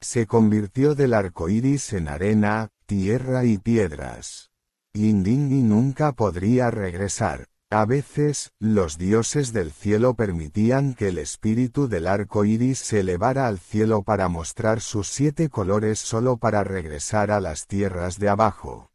se 0.06 0.28
convirtió 0.28 0.94
del 0.94 1.16
arco 1.16 1.50
iris 1.50 1.92
en 1.92 2.08
arena, 2.08 2.70
tierra 2.86 3.44
y 3.44 3.58
piedras. 3.58 4.52
Yindindi 4.94 5.64
nunca 5.64 6.12
podría 6.12 6.70
regresar. 6.70 7.48
A 7.72 7.86
veces, 7.86 8.54
los 8.60 9.00
dioses 9.00 9.52
del 9.52 9.72
cielo 9.72 10.14
permitían 10.14 10.94
que 10.94 11.08
el 11.08 11.18
espíritu 11.18 11.88
del 11.88 12.06
arco 12.06 12.46
iris 12.46 12.78
se 12.78 13.00
elevara 13.00 13.48
al 13.48 13.58
cielo 13.58 14.04
para 14.04 14.30
mostrar 14.30 14.80
sus 14.80 15.08
siete 15.08 15.50
colores 15.50 15.98
solo 16.00 16.38
para 16.38 16.64
regresar 16.64 17.32
a 17.32 17.42
las 17.42 17.66
tierras 17.66 18.20
de 18.20 18.30
abajo. 18.30 18.92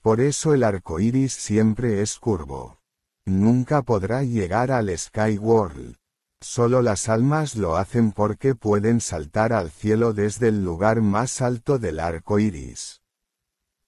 Por 0.00 0.20
eso 0.20 0.54
el 0.54 0.62
arco 0.62 1.00
iris 1.00 1.32
siempre 1.32 2.00
es 2.00 2.18
curvo. 2.18 2.78
Nunca 3.26 3.82
podrá 3.82 4.22
llegar 4.22 4.70
al 4.70 4.96
Sky 4.96 5.36
World. 5.36 5.96
Solo 6.42 6.82
las 6.82 7.08
almas 7.08 7.54
lo 7.54 7.76
hacen 7.76 8.10
porque 8.10 8.56
pueden 8.56 9.00
saltar 9.00 9.52
al 9.52 9.70
cielo 9.70 10.12
desde 10.12 10.48
el 10.48 10.64
lugar 10.64 11.00
más 11.00 11.40
alto 11.40 11.78
del 11.78 12.00
arco 12.00 12.40
iris. 12.40 13.00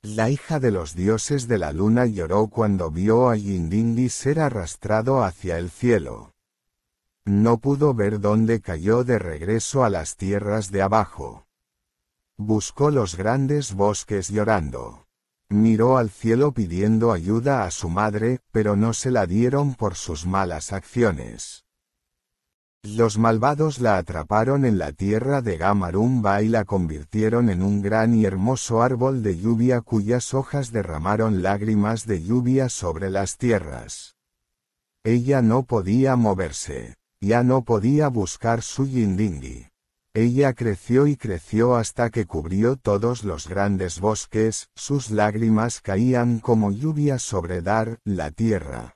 La 0.02 0.30
hija 0.30 0.60
de 0.60 0.70
los 0.70 0.94
dioses 0.94 1.48
de 1.48 1.58
la 1.58 1.72
luna 1.72 2.06
lloró 2.06 2.46
cuando 2.46 2.92
vio 2.92 3.28
a 3.28 3.36
Yindindi 3.36 4.08
ser 4.08 4.38
arrastrado 4.38 5.24
hacia 5.24 5.58
el 5.58 5.68
cielo. 5.68 6.32
No 7.24 7.58
pudo 7.58 7.92
ver 7.92 8.20
dónde 8.20 8.60
cayó 8.60 9.02
de 9.02 9.18
regreso 9.18 9.82
a 9.82 9.90
las 9.90 10.16
tierras 10.16 10.70
de 10.70 10.82
abajo. 10.82 11.48
Buscó 12.36 12.92
los 12.92 13.16
grandes 13.16 13.74
bosques 13.74 14.28
llorando. 14.28 15.08
Miró 15.48 15.98
al 15.98 16.08
cielo 16.08 16.52
pidiendo 16.52 17.10
ayuda 17.10 17.64
a 17.64 17.72
su 17.72 17.88
madre, 17.88 18.38
pero 18.52 18.76
no 18.76 18.94
se 18.94 19.10
la 19.10 19.26
dieron 19.26 19.74
por 19.74 19.96
sus 19.96 20.24
malas 20.24 20.72
acciones. 20.72 21.63
Los 22.86 23.16
malvados 23.16 23.80
la 23.80 23.96
atraparon 23.96 24.66
en 24.66 24.76
la 24.76 24.92
tierra 24.92 25.40
de 25.40 25.56
Gamarumba 25.56 26.42
y 26.42 26.48
la 26.48 26.66
convirtieron 26.66 27.48
en 27.48 27.62
un 27.62 27.80
gran 27.80 28.14
y 28.14 28.26
hermoso 28.26 28.82
árbol 28.82 29.22
de 29.22 29.38
lluvia 29.38 29.80
cuyas 29.80 30.34
hojas 30.34 30.70
derramaron 30.70 31.42
lágrimas 31.42 32.06
de 32.06 32.22
lluvia 32.22 32.68
sobre 32.68 33.08
las 33.08 33.38
tierras. 33.38 34.16
Ella 35.02 35.40
no 35.40 35.62
podía 35.62 36.16
moverse, 36.16 36.96
ya 37.22 37.42
no 37.42 37.64
podía 37.64 38.08
buscar 38.08 38.60
su 38.60 38.86
yindingui. 38.86 39.68
Ella 40.12 40.52
creció 40.52 41.06
y 41.06 41.16
creció 41.16 41.76
hasta 41.76 42.10
que 42.10 42.26
cubrió 42.26 42.76
todos 42.76 43.24
los 43.24 43.48
grandes 43.48 43.98
bosques, 43.98 44.68
sus 44.74 45.10
lágrimas 45.10 45.80
caían 45.80 46.38
como 46.38 46.70
lluvia 46.70 47.18
sobre 47.18 47.62
Dar, 47.62 47.98
la 48.04 48.30
tierra. 48.30 48.93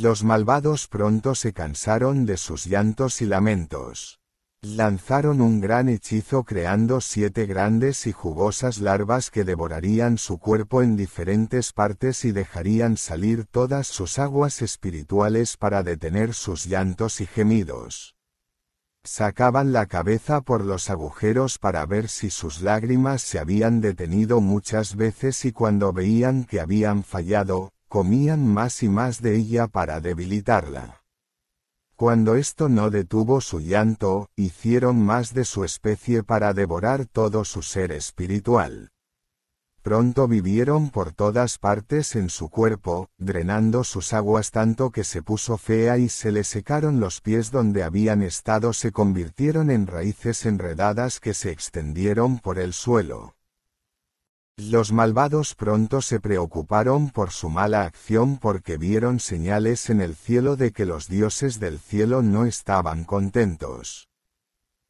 Los 0.00 0.24
malvados 0.24 0.88
pronto 0.88 1.34
se 1.34 1.52
cansaron 1.52 2.24
de 2.24 2.38
sus 2.38 2.64
llantos 2.64 3.20
y 3.20 3.26
lamentos. 3.26 4.20
Lanzaron 4.62 5.42
un 5.42 5.60
gran 5.60 5.90
hechizo 5.90 6.44
creando 6.44 7.02
siete 7.02 7.44
grandes 7.44 8.06
y 8.06 8.12
jugosas 8.12 8.78
larvas 8.78 9.30
que 9.30 9.44
devorarían 9.44 10.16
su 10.16 10.38
cuerpo 10.38 10.80
en 10.80 10.96
diferentes 10.96 11.74
partes 11.74 12.24
y 12.24 12.32
dejarían 12.32 12.96
salir 12.96 13.44
todas 13.44 13.86
sus 13.86 14.18
aguas 14.18 14.62
espirituales 14.62 15.58
para 15.58 15.82
detener 15.82 16.32
sus 16.32 16.64
llantos 16.64 17.20
y 17.20 17.26
gemidos. 17.26 18.16
Sacaban 19.04 19.74
la 19.74 19.84
cabeza 19.86 20.40
por 20.40 20.64
los 20.64 20.88
agujeros 20.88 21.58
para 21.58 21.84
ver 21.84 22.08
si 22.08 22.30
sus 22.30 22.62
lágrimas 22.62 23.20
se 23.20 23.38
habían 23.38 23.82
detenido 23.82 24.40
muchas 24.40 24.96
veces 24.96 25.44
y 25.44 25.52
cuando 25.52 25.92
veían 25.92 26.44
que 26.44 26.60
habían 26.60 27.04
fallado, 27.04 27.72
comían 27.92 28.48
más 28.48 28.82
y 28.82 28.88
más 28.88 29.20
de 29.20 29.36
ella 29.36 29.66
para 29.66 30.00
debilitarla. 30.00 31.02
Cuando 31.94 32.36
esto 32.36 32.70
no 32.70 32.88
detuvo 32.88 33.42
su 33.42 33.60
llanto, 33.60 34.30
hicieron 34.34 35.02
más 35.02 35.34
de 35.34 35.44
su 35.44 35.62
especie 35.62 36.22
para 36.22 36.54
devorar 36.54 37.04
todo 37.04 37.44
su 37.44 37.60
ser 37.60 37.92
espiritual. 37.92 38.92
Pronto 39.82 40.26
vivieron 40.26 40.88
por 40.88 41.12
todas 41.12 41.58
partes 41.58 42.16
en 42.16 42.30
su 42.30 42.48
cuerpo, 42.48 43.10
drenando 43.18 43.84
sus 43.84 44.14
aguas 44.14 44.52
tanto 44.52 44.90
que 44.90 45.04
se 45.04 45.20
puso 45.20 45.58
fea 45.58 45.98
y 45.98 46.08
se 46.08 46.32
le 46.32 46.44
secaron 46.44 46.98
los 46.98 47.20
pies 47.20 47.50
donde 47.50 47.82
habían 47.82 48.22
estado 48.22 48.72
se 48.72 48.90
convirtieron 48.90 49.70
en 49.70 49.86
raíces 49.86 50.46
enredadas 50.46 51.20
que 51.20 51.34
se 51.34 51.50
extendieron 51.50 52.38
por 52.38 52.58
el 52.58 52.72
suelo. 52.72 53.34
Los 54.70 54.92
malvados 54.92 55.56
pronto 55.56 56.00
se 56.02 56.20
preocuparon 56.20 57.10
por 57.10 57.30
su 57.32 57.50
mala 57.50 57.82
acción 57.82 58.36
porque 58.36 58.76
vieron 58.76 59.18
señales 59.18 59.90
en 59.90 60.00
el 60.00 60.14
cielo 60.14 60.54
de 60.54 60.72
que 60.72 60.86
los 60.86 61.08
dioses 61.08 61.58
del 61.58 61.80
cielo 61.80 62.22
no 62.22 62.46
estaban 62.46 63.02
contentos. 63.04 64.08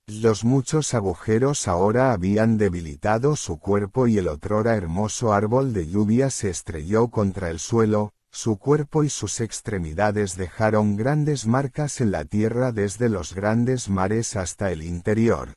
Los 0.07 0.45
muchos 0.45 0.93
agujeros 0.93 1.69
ahora 1.69 2.13
habían 2.13 2.59
debilitado 2.59 3.35
su 3.35 3.59
cuerpo 3.59 4.07
y 4.09 4.19
el 4.19 4.29
otrora 4.29 4.77
hermoso 4.77 5.33
árbol 5.33 5.73
de 5.73 5.89
lluvia 5.89 6.29
se 6.29 6.51
estrelló 6.51 7.09
contra 7.09 7.49
el 7.49 7.59
suelo, 7.59 8.13
su 8.31 8.59
cuerpo 8.59 9.05
y 9.05 9.09
sus 9.09 9.41
extremidades 9.41 10.37
dejaron 10.37 10.97
grandes 10.97 11.47
marcas 11.47 12.03
en 12.03 12.11
la 12.11 12.27
tierra 12.27 12.73
desde 12.73 13.09
los 13.09 13.35
grandes 13.35 13.89
mares 13.89 14.37
hasta 14.37 14.71
el 14.71 14.83
interior. 14.83 15.55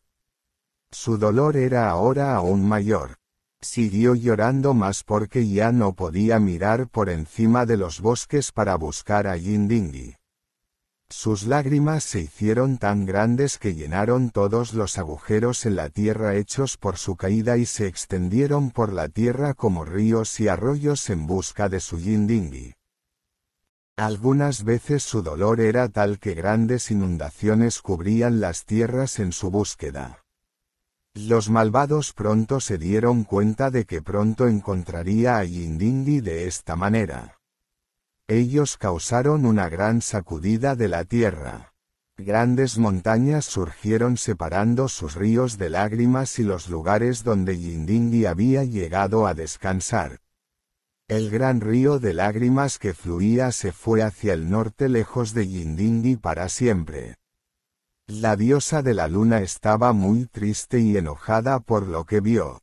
Su 0.91 1.17
dolor 1.17 1.57
era 1.57 1.89
ahora 1.89 2.35
aún 2.35 2.65
mayor. 2.65 3.17
Siguió 3.65 4.13
llorando 4.13 4.75
más 4.75 5.03
porque 5.03 5.49
ya 5.49 5.71
no 5.71 5.93
podía 5.93 6.39
mirar 6.39 6.87
por 6.87 7.09
encima 7.09 7.65
de 7.65 7.77
los 7.77 7.99
bosques 7.99 8.51
para 8.51 8.75
buscar 8.75 9.25
a 9.25 9.37
Yindingi. 9.37 10.15
Sus 11.09 11.47
lágrimas 11.47 12.03
se 12.03 12.21
hicieron 12.21 12.77
tan 12.77 13.07
grandes 13.07 13.57
que 13.57 13.73
llenaron 13.73 14.29
todos 14.29 14.75
los 14.75 14.99
agujeros 14.99 15.65
en 15.65 15.75
la 15.75 15.89
tierra 15.89 16.35
hechos 16.35 16.77
por 16.77 16.97
su 16.97 17.15
caída 17.15 17.57
y 17.57 17.65
se 17.65 17.87
extendieron 17.87 18.69
por 18.69 18.93
la 18.93 19.09
tierra 19.09 19.55
como 19.55 19.83
ríos 19.83 20.39
y 20.39 20.47
arroyos 20.47 21.09
en 21.09 21.25
busca 21.25 21.67
de 21.67 21.79
su 21.79 21.97
Yindingi. 21.97 22.75
Algunas 23.97 24.63
veces 24.63 25.01
su 25.01 25.23
dolor 25.23 25.59
era 25.59 25.89
tal 25.89 26.19
que 26.19 26.35
grandes 26.35 26.91
inundaciones 26.91 27.81
cubrían 27.81 28.39
las 28.39 28.63
tierras 28.63 29.17
en 29.19 29.31
su 29.31 29.49
búsqueda. 29.49 30.24
Los 31.15 31.49
malvados 31.49 32.11
pronto 32.11 32.59
se 32.59 32.77
dieron 32.77 33.23
cuenta 33.23 33.71
de 33.71 33.85
que 33.85 34.01
pronto 34.01 34.49
encontraría 34.49 35.37
a 35.37 35.45
Yindindi 35.45 36.19
de 36.19 36.45
esta 36.45 36.75
manera. 36.75 37.39
Ellos 38.27 38.75
causaron 38.75 39.45
una 39.45 39.69
gran 39.69 40.01
sacudida 40.01 40.75
de 40.75 40.89
la 40.89 41.05
tierra. 41.05 41.73
Grandes 42.17 42.77
montañas 42.77 43.45
surgieron 43.45 44.17
separando 44.17 44.89
sus 44.89 45.15
ríos 45.15 45.57
de 45.57 45.69
lágrimas 45.69 46.37
y 46.37 46.43
los 46.43 46.67
lugares 46.69 47.23
donde 47.23 47.57
Yindindi 47.57 48.25
había 48.25 48.65
llegado 48.65 49.25
a 49.25 49.33
descansar. 49.33 50.19
El 51.07 51.29
gran 51.29 51.61
río 51.61 51.97
de 51.99 52.13
lágrimas 52.13 52.77
que 52.77 52.93
fluía 52.93 53.53
se 53.53 53.71
fue 53.71 54.03
hacia 54.03 54.33
el 54.33 54.49
norte 54.49 54.89
lejos 54.89 55.33
de 55.33 55.47
Yindindi 55.47 56.17
para 56.17 56.49
siempre. 56.49 57.15
La 58.07 58.35
diosa 58.35 58.83
de 58.83 58.93
la 58.93 59.07
luna 59.07 59.41
estaba 59.41 59.91
muy 59.91 60.27
triste 60.27 60.79
y 60.79 60.95
enojada 60.95 61.59
por 61.59 61.87
lo 61.87 62.05
que 62.05 62.21
vio. 62.21 62.61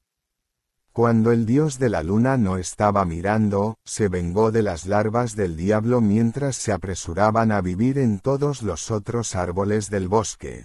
Cuando 0.93 1.33
el 1.33 1.47
dios 1.47 1.81
de 1.81 1.89
la 1.89 2.05
luna 2.05 2.37
no 2.37 2.59
estaba 2.59 3.05
mirando, 3.05 3.77
se 3.85 4.07
vengó 4.07 4.53
de 4.53 4.63
las 4.63 4.87
larvas 4.87 5.35
del 5.35 5.57
diablo 5.57 6.01
mientras 6.01 6.55
se 6.55 6.71
apresuraban 6.71 7.51
a 7.51 7.61
vivir 7.61 7.99
en 7.99 8.21
todos 8.21 8.63
los 8.63 8.93
otros 8.93 9.35
árboles 9.35 9.91
del 9.91 10.07
bosque. 10.07 10.65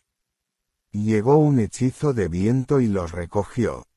Llegó 0.92 1.38
un 1.38 1.60
hechizo 1.60 2.14
de 2.14 2.28
viento 2.28 2.80
y 2.80 2.88
los 2.88 3.14
recogió 3.14 3.88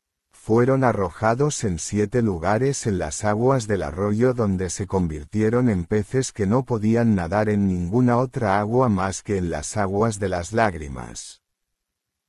fueron 0.42 0.84
arrojados 0.84 1.64
en 1.64 1.78
siete 1.78 2.22
lugares 2.22 2.86
en 2.86 2.98
las 2.98 3.24
aguas 3.24 3.66
del 3.66 3.82
arroyo 3.82 4.32
donde 4.32 4.70
se 4.70 4.86
convirtieron 4.86 5.68
en 5.68 5.84
peces 5.84 6.32
que 6.32 6.46
no 6.46 6.64
podían 6.64 7.14
nadar 7.14 7.50
en 7.50 7.68
ninguna 7.68 8.16
otra 8.16 8.58
agua 8.58 8.88
más 8.88 9.22
que 9.22 9.36
en 9.36 9.50
las 9.50 9.76
aguas 9.76 10.18
de 10.18 10.30
las 10.30 10.54
lágrimas. 10.54 11.42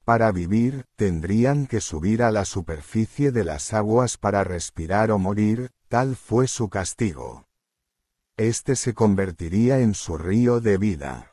Para 0.03 0.33
vivir, 0.33 0.85
tendrían 0.97 1.67
que 1.67 1.79
subir 1.79 2.21
a 2.21 2.31
la 2.31 2.43
superficie 2.43 3.31
de 3.31 3.45
las 3.45 3.73
aguas 3.73 4.17
para 4.17 4.43
respirar 4.43 5.09
o 5.09 5.17
morir, 5.17 5.71
tal 5.87 6.17
fue 6.17 6.47
su 6.47 6.67
castigo. 6.67 7.47
Este 8.35 8.75
se 8.75 8.93
convertiría 8.93 9.79
en 9.79 9.93
su 9.93 10.17
río 10.17 10.59
de 10.59 10.77
vida. 10.77 11.30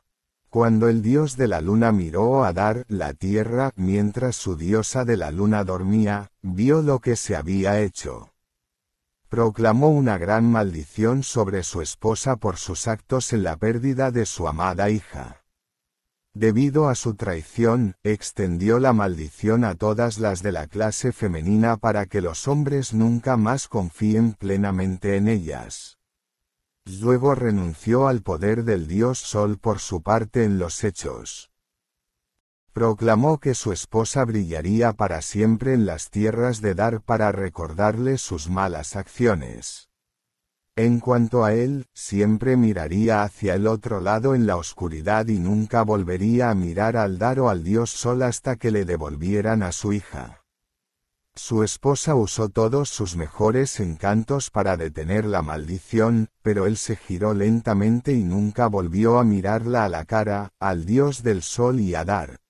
Cuando 0.50 0.88
el 0.88 1.02
dios 1.02 1.36
de 1.36 1.46
la 1.46 1.60
luna 1.60 1.92
miró 1.92 2.44
a 2.44 2.54
dar 2.54 2.86
la 2.88 3.12
tierra 3.12 3.72
mientras 3.76 4.34
su 4.34 4.56
diosa 4.56 5.04
de 5.04 5.18
la 5.18 5.30
luna 5.30 5.62
dormía, 5.62 6.30
vio 6.40 6.80
lo 6.80 7.00
que 7.00 7.16
se 7.16 7.36
había 7.36 7.80
hecho. 7.80 8.32
Proclamó 9.28 9.88
una 9.88 10.16
gran 10.16 10.50
maldición 10.50 11.22
sobre 11.22 11.62
su 11.62 11.82
esposa 11.82 12.36
por 12.36 12.56
sus 12.56 12.88
actos 12.88 13.34
en 13.34 13.42
la 13.42 13.56
pérdida 13.56 14.10
de 14.10 14.24
su 14.24 14.48
amada 14.48 14.88
hija. 14.88 15.44
Debido 16.32 16.88
a 16.88 16.94
su 16.94 17.14
traición, 17.14 17.96
extendió 18.02 18.78
la 18.78 18.94
maldición 18.94 19.64
a 19.64 19.74
todas 19.74 20.18
las 20.18 20.42
de 20.42 20.52
la 20.52 20.66
clase 20.66 21.12
femenina 21.12 21.76
para 21.76 22.06
que 22.06 22.22
los 22.22 22.48
hombres 22.48 22.94
nunca 22.94 23.36
más 23.36 23.68
confíen 23.68 24.32
plenamente 24.32 25.16
en 25.16 25.28
ellas. 25.28 25.97
Luego 26.88 27.34
renunció 27.34 28.08
al 28.08 28.22
poder 28.22 28.64
del 28.64 28.88
dios 28.88 29.18
Sol 29.18 29.58
por 29.58 29.78
su 29.78 30.02
parte 30.02 30.44
en 30.44 30.58
los 30.58 30.82
hechos. 30.84 31.50
Proclamó 32.72 33.38
que 33.38 33.54
su 33.54 33.72
esposa 33.72 34.24
brillaría 34.24 34.94
para 34.94 35.20
siempre 35.20 35.74
en 35.74 35.84
las 35.84 36.08
tierras 36.08 36.62
de 36.62 36.74
Dar 36.74 37.02
para 37.02 37.30
recordarle 37.30 38.16
sus 38.16 38.48
malas 38.48 38.96
acciones. 38.96 39.90
En 40.76 41.00
cuanto 41.00 41.44
a 41.44 41.52
él, 41.52 41.86
siempre 41.92 42.56
miraría 42.56 43.22
hacia 43.22 43.54
el 43.54 43.66
otro 43.66 44.00
lado 44.00 44.34
en 44.34 44.46
la 44.46 44.56
oscuridad 44.56 45.26
y 45.26 45.40
nunca 45.40 45.82
volvería 45.82 46.50
a 46.50 46.54
mirar 46.54 46.96
al 46.96 47.18
Dar 47.18 47.40
o 47.40 47.50
al 47.50 47.64
dios 47.64 47.90
Sol 47.90 48.22
hasta 48.22 48.56
que 48.56 48.70
le 48.70 48.84
devolvieran 48.84 49.62
a 49.62 49.72
su 49.72 49.92
hija. 49.92 50.37
Su 51.38 51.62
esposa 51.62 52.16
usó 52.16 52.48
todos 52.48 52.88
sus 52.88 53.14
mejores 53.14 53.78
encantos 53.78 54.50
para 54.50 54.76
detener 54.76 55.24
la 55.24 55.40
maldición, 55.40 56.30
pero 56.42 56.66
él 56.66 56.76
se 56.76 56.96
giró 56.96 57.32
lentamente 57.32 58.12
y 58.12 58.24
nunca 58.24 58.66
volvió 58.66 59.20
a 59.20 59.24
mirarla 59.24 59.84
a 59.84 59.88
la 59.88 60.04
cara, 60.04 60.50
al 60.58 60.84
dios 60.84 61.22
del 61.22 61.42
sol 61.42 61.78
y 61.78 61.94
a 61.94 62.04
Dar. 62.04 62.40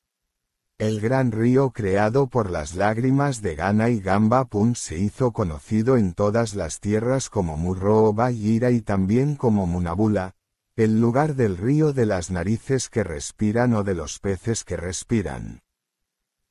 El 0.79 1.03
gran 1.03 1.33
río 1.33 1.71
creado 1.71 2.29
por 2.29 2.51
las 2.51 2.75
lágrimas 2.77 3.43
de 3.43 3.57
Gana 3.57 3.91
y 3.91 4.01
Gamba 4.01 4.47
Pun 4.47 4.75
se 4.75 4.99
hizo 4.99 5.33
conocido 5.33 5.99
en 5.99 6.15
todas 6.15 6.55
las 6.55 6.81
tierras 6.81 7.29
como 7.29 7.59
Murro 7.59 8.15
Bayira 8.15 8.71
y 8.71 8.81
también 8.81 9.37
como 9.37 9.67
Munabula, 9.67 10.35
el 10.77 10.99
lugar 10.99 11.35
del 11.35 11.59
río 11.59 11.93
de 11.93 12.07
las 12.07 12.31
narices 12.31 12.89
que 12.89 13.05
respiran 13.05 13.75
o 13.75 13.85
de 13.85 13.93
los 13.93 14.19
peces 14.19 14.65
que 14.65 14.79
respiran. 14.79 15.61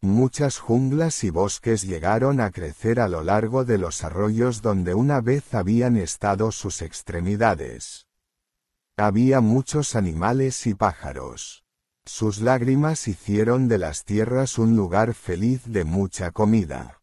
Muchas 0.02 0.60
junglas 0.60 1.24
y 1.24 1.32
bosques 1.32 1.82
llegaron 1.82 2.40
a 2.40 2.52
crecer 2.52 3.00
a 3.00 3.08
lo 3.08 3.24
largo 3.24 3.66
de 3.66 3.80
los 3.80 4.04
arroyos 4.04 4.62
donde 4.62 4.94
una 4.94 5.22
vez 5.22 5.56
habían 5.56 5.98
estado 5.98 6.52
sus 6.52 6.84
extremidades. 6.84 8.06
Había 8.96 9.42
muchos 9.42 9.96
animales 9.96 10.68
y 10.68 10.76
pájaros. 10.76 11.64
Sus 12.06 12.42
lágrimas 12.42 13.08
hicieron 13.08 13.68
de 13.68 13.80
las 13.80 14.06
tierras 14.06 14.60
un 14.60 14.76
lugar 14.76 15.16
feliz 15.16 15.64
de 15.66 15.84
mucha 15.84 16.30
comida. 16.30 17.02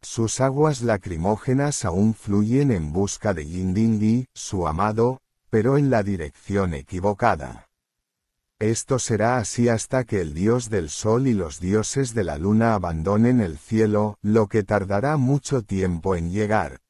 Sus 0.00 0.40
aguas 0.40 0.80
lacrimógenas 0.80 1.84
aún 1.84 2.14
fluyen 2.14 2.70
en 2.70 2.92
busca 2.92 3.34
de 3.34 3.44
Yindindi, 3.44 4.26
su 4.32 4.66
amado, 4.66 5.20
pero 5.50 5.76
en 5.76 5.90
la 5.90 6.02
dirección 6.02 6.72
equivocada. 6.72 7.67
Esto 8.58 8.98
será 8.98 9.38
así 9.38 9.68
hasta 9.68 10.04
que 10.04 10.20
el 10.20 10.34
dios 10.34 10.68
del 10.68 10.90
sol 10.90 11.26
y 11.26 11.34
los 11.34 11.60
dioses 11.60 12.14
de 12.14 12.24
la 12.24 12.38
luna 12.38 12.74
abandonen 12.74 13.40
el 13.40 13.56
cielo, 13.58 14.18
lo 14.22 14.48
que 14.48 14.64
tardará 14.64 15.16
mucho 15.16 15.62
tiempo 15.62 16.16
en 16.16 16.32
llegar. 16.32 16.80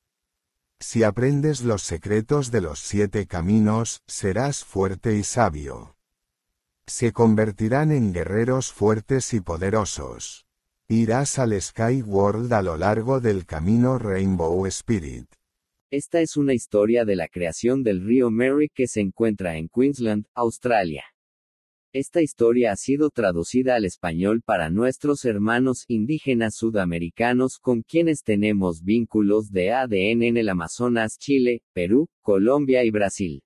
Si 0.81 1.03
aprendes 1.03 1.63
los 1.63 1.83
secretos 1.83 2.51
de 2.51 2.61
los 2.63 2.79
siete 2.79 3.27
caminos, 3.27 4.03
serás 4.07 4.65
fuerte 4.65 5.17
y 5.17 5.25
sabio 5.25 5.95
se 6.89 7.13
convertirán 7.13 7.93
en 7.93 8.13
guerreros 8.13 8.73
fuertes 8.73 9.35
y 9.35 9.41
poderosos. 9.41 10.47
Irás 10.89 11.39
al 11.39 11.61
Sky 11.61 12.03
World 12.03 12.53
a 12.53 12.63
lo 12.63 12.79
largo 12.79 13.21
del 13.21 13.45
camino 13.45 13.99
Rainbow 13.99 14.65
Spirit. 14.67 15.27
Esta 15.91 16.21
es 16.21 16.37
una 16.37 16.55
historia 16.55 17.05
de 17.05 17.17
la 17.17 17.29
creación 17.29 17.83
del 17.83 18.05
río 18.05 18.31
Mary 18.31 18.71
que 18.75 18.87
se 18.87 19.01
encuentra 19.01 19.57
en 19.57 19.69
Queensland, 19.69 20.27
Australia. 20.35 21.05
Esta 21.95 22.21
historia 22.21 22.73
ha 22.73 22.77
sido 22.77 23.09
traducida 23.09 23.75
al 23.75 23.87
español 23.87 24.43
para 24.45 24.69
nuestros 24.69 25.25
hermanos 25.25 25.87
indígenas 25.89 26.55
sudamericanos 26.55 27.59
con 27.59 27.81
quienes 27.81 28.23
tenemos 28.23 28.83
vínculos 28.83 29.51
de 29.51 29.73
ADN 29.73 30.23
en 30.23 30.37
el 30.37 30.51
Amazonas, 30.51 31.17
Chile, 31.19 31.63
Perú, 31.73 32.07
Colombia 32.21 32.85
y 32.85 32.91
Brasil. 32.91 33.43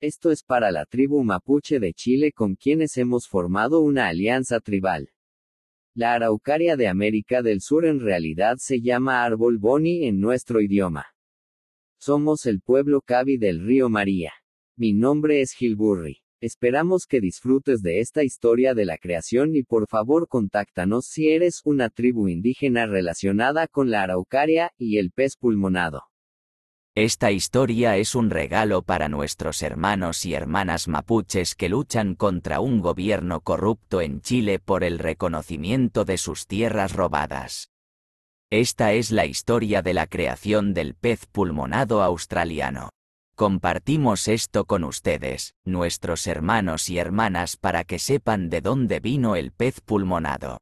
Esto 0.00 0.30
es 0.30 0.42
para 0.42 0.70
la 0.70 0.86
tribu 0.86 1.22
mapuche 1.22 1.78
de 1.80 1.92
Chile 1.92 2.32
con 2.32 2.54
quienes 2.54 2.96
hemos 2.96 3.28
formado 3.28 3.80
una 3.80 4.08
alianza 4.08 4.60
tribal. 4.60 5.10
La 5.94 6.14
araucaria 6.14 6.76
de 6.76 6.88
América 6.88 7.42
del 7.42 7.60
Sur 7.60 7.84
en 7.84 8.00
realidad 8.00 8.56
se 8.56 8.80
llama 8.80 9.22
árbol 9.22 9.58
boni 9.58 10.06
en 10.06 10.18
nuestro 10.18 10.62
idioma. 10.62 11.04
Somos 11.98 12.46
el 12.46 12.62
pueblo 12.62 13.02
Cabi 13.02 13.36
del 13.36 13.60
río 13.66 13.90
María. 13.90 14.32
Mi 14.76 14.94
nombre 14.94 15.42
es 15.42 15.52
Gilburri. 15.52 16.22
Esperamos 16.42 17.06
que 17.06 17.20
disfrutes 17.20 17.82
de 17.82 18.00
esta 18.00 18.24
historia 18.24 18.72
de 18.72 18.86
la 18.86 18.96
creación 18.96 19.54
y 19.54 19.62
por 19.62 19.86
favor 19.86 20.26
contáctanos 20.26 21.04
si 21.04 21.28
eres 21.28 21.60
una 21.64 21.90
tribu 21.90 22.28
indígena 22.28 22.86
relacionada 22.86 23.66
con 23.66 23.90
la 23.90 24.04
araucaria 24.04 24.70
y 24.78 24.96
el 24.96 25.10
pez 25.10 25.36
pulmonado. 25.36 26.04
Esta 26.94 27.30
historia 27.30 27.98
es 27.98 28.14
un 28.14 28.30
regalo 28.30 28.82
para 28.82 29.10
nuestros 29.10 29.62
hermanos 29.62 30.24
y 30.24 30.34
hermanas 30.34 30.88
mapuches 30.88 31.54
que 31.54 31.68
luchan 31.68 32.14
contra 32.14 32.60
un 32.60 32.80
gobierno 32.80 33.42
corrupto 33.42 34.00
en 34.00 34.22
Chile 34.22 34.58
por 34.58 34.82
el 34.82 34.98
reconocimiento 34.98 36.06
de 36.06 36.16
sus 36.16 36.46
tierras 36.46 36.94
robadas. 36.94 37.70
Esta 38.50 38.94
es 38.94 39.12
la 39.12 39.26
historia 39.26 39.82
de 39.82 39.94
la 39.94 40.06
creación 40.06 40.72
del 40.72 40.94
pez 40.94 41.26
pulmonado 41.26 42.02
australiano. 42.02 42.88
Compartimos 43.40 44.28
esto 44.28 44.66
con 44.66 44.84
ustedes, 44.84 45.54
nuestros 45.64 46.26
hermanos 46.26 46.90
y 46.90 46.98
hermanas, 46.98 47.56
para 47.56 47.84
que 47.84 47.98
sepan 47.98 48.50
de 48.50 48.60
dónde 48.60 49.00
vino 49.00 49.34
el 49.34 49.50
pez 49.50 49.80
pulmonado. 49.80 50.58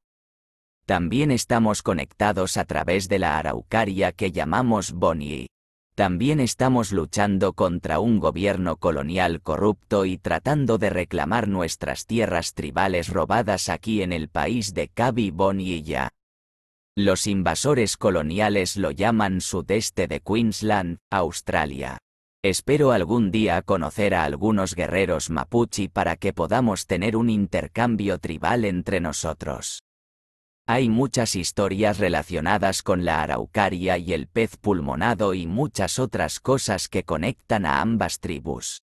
También 0.87 1.33
estamos 1.33 1.83
conectados 1.83 2.57
a 2.57 2.64
través 2.64 3.09
de 3.09 3.19
la 3.19 3.37
araucaria 3.37 4.12
que 4.12 4.31
llamamos 4.31 4.93
Bonnie. 4.93 5.49
También 5.97 6.38
estamos 6.38 6.93
luchando 6.93 7.53
contra 7.53 7.99
un 7.99 8.21
gobierno 8.21 8.77
colonial 8.77 9.43
corrupto 9.43 10.05
y 10.05 10.17
tratando 10.17 10.79
de 10.79 10.91
reclamar 10.91 11.49
nuestras 11.49 12.07
tierras 12.07 12.55
tribales 12.55 13.09
robadas 13.09 13.71
aquí 13.71 14.03
en 14.03 14.12
el 14.12 14.29
país 14.29 14.73
de 14.73 14.87
Cabi 14.87 15.33
Bonilla. 15.33 16.11
Los 16.97 17.27
invasores 17.27 17.97
coloniales 17.97 18.77
lo 18.77 18.93
llaman 18.93 19.41
sudeste 19.41 20.07
de 20.07 20.21
Queensland, 20.21 20.99
Australia. 21.11 21.99
Espero 22.44 22.92
algún 22.92 23.33
día 23.33 23.62
conocer 23.62 24.14
a 24.14 24.22
algunos 24.22 24.77
guerreros 24.77 25.29
mapuche 25.29 25.88
para 25.88 26.14
que 26.14 26.33
podamos 26.33 26.87
tener 26.87 27.16
un 27.16 27.31
intercambio 27.31 28.18
tribal 28.18 28.64
entre 28.64 29.01
nosotros. 29.01 29.83
Hay 30.64 30.88
muchas 30.88 31.35
historias 31.35 31.98
relacionadas 31.98 32.83
con 32.83 33.05
la 33.05 33.22
araucaria 33.22 33.98
y 33.98 34.12
el 34.12 34.29
pez 34.29 34.57
pulmonado 34.57 35.35
y 35.35 35.48
muchas 35.48 35.98
otras 35.98 36.38
cosas 36.38 36.87
que 36.88 37.03
conectan 37.03 37.66
a 37.66 37.81
ambas 37.81 38.20
tribus. 38.20 38.83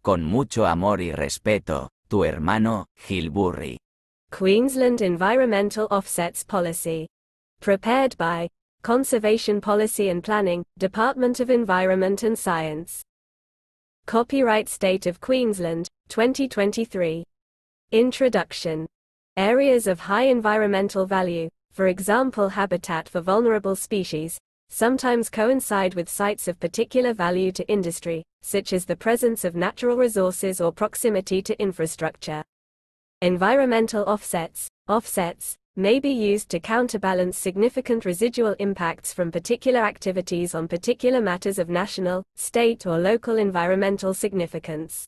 Con 0.00 0.24
mucho 0.24 0.64
amor 0.64 1.02
y 1.02 1.12
respeto, 1.12 1.90
tu 2.08 2.24
hermano, 2.24 2.86
Gilburry. 2.96 3.76
Queensland 4.30 5.02
Environmental 5.02 5.88
Offsets 5.90 6.42
Policy. 6.42 7.06
Prepared 7.60 8.16
by 8.16 8.48
Conservation 8.82 9.60
Policy 9.60 10.08
and 10.08 10.24
Planning, 10.24 10.64
Department 10.76 11.38
of 11.38 11.50
Environment 11.50 12.24
and 12.24 12.36
Science. 12.36 13.00
Copyright 14.06 14.68
State 14.68 15.06
of 15.06 15.20
Queensland, 15.20 15.88
2023. 16.08 17.22
Introduction 17.92 18.88
Areas 19.36 19.86
of 19.86 20.00
high 20.00 20.24
environmental 20.24 21.06
value, 21.06 21.48
for 21.70 21.86
example 21.86 22.48
habitat 22.48 23.08
for 23.08 23.20
vulnerable 23.20 23.76
species, 23.76 24.36
sometimes 24.68 25.30
coincide 25.30 25.94
with 25.94 26.08
sites 26.08 26.48
of 26.48 26.58
particular 26.58 27.14
value 27.14 27.52
to 27.52 27.68
industry, 27.68 28.24
such 28.42 28.72
as 28.72 28.84
the 28.84 28.96
presence 28.96 29.44
of 29.44 29.54
natural 29.54 29.96
resources 29.96 30.60
or 30.60 30.72
proximity 30.72 31.40
to 31.40 31.56
infrastructure. 31.62 32.42
Environmental 33.20 34.02
offsets, 34.08 34.66
offsets, 34.88 35.56
may 35.76 35.98
be 35.98 36.10
used 36.10 36.48
to 36.50 36.60
counterbalance 36.60 37.38
significant 37.38 38.04
residual 38.04 38.54
impacts 38.58 39.12
from 39.12 39.30
particular 39.30 39.80
activities 39.80 40.54
on 40.54 40.68
particular 40.68 41.20
matters 41.20 41.58
of 41.58 41.68
national, 41.68 42.22
state 42.36 42.86
or 42.86 42.98
local 42.98 43.36
environmental 43.36 44.12
significance. 44.12 45.06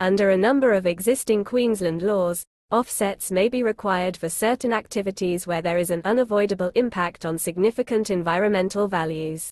Under 0.00 0.30
a 0.30 0.36
number 0.36 0.72
of 0.72 0.86
existing 0.86 1.44
Queensland 1.44 2.02
laws, 2.02 2.44
Offsets 2.70 3.30
may 3.30 3.48
be 3.48 3.62
required 3.62 4.14
for 4.14 4.28
certain 4.28 4.74
activities 4.74 5.46
where 5.46 5.62
there 5.62 5.78
is 5.78 5.88
an 5.88 6.02
unavoidable 6.04 6.70
impact 6.74 7.24
on 7.24 7.38
significant 7.38 8.10
environmental 8.10 8.86
values. 8.86 9.50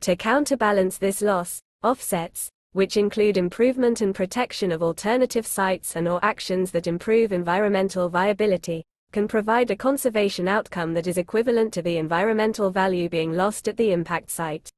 To 0.00 0.16
counterbalance 0.16 0.96
this 0.96 1.20
loss, 1.20 1.60
offsets, 1.82 2.48
which 2.72 2.96
include 2.96 3.36
improvement 3.36 4.00
and 4.00 4.14
protection 4.14 4.72
of 4.72 4.82
alternative 4.82 5.46
sites 5.46 5.96
and 5.96 6.08
or 6.08 6.18
actions 6.24 6.70
that 6.70 6.86
improve 6.86 7.30
environmental 7.30 8.08
viability, 8.08 8.84
can 9.12 9.26
provide 9.26 9.70
a 9.70 9.76
conservation 9.76 10.46
outcome 10.48 10.94
that 10.94 11.06
is 11.06 11.18
equivalent 11.18 11.72
to 11.74 11.82
the 11.82 11.96
environmental 11.96 12.70
value 12.70 13.08
being 13.08 13.32
lost 13.32 13.68
at 13.68 13.76
the 13.76 13.92
impact 13.92 14.30
site. 14.30 14.70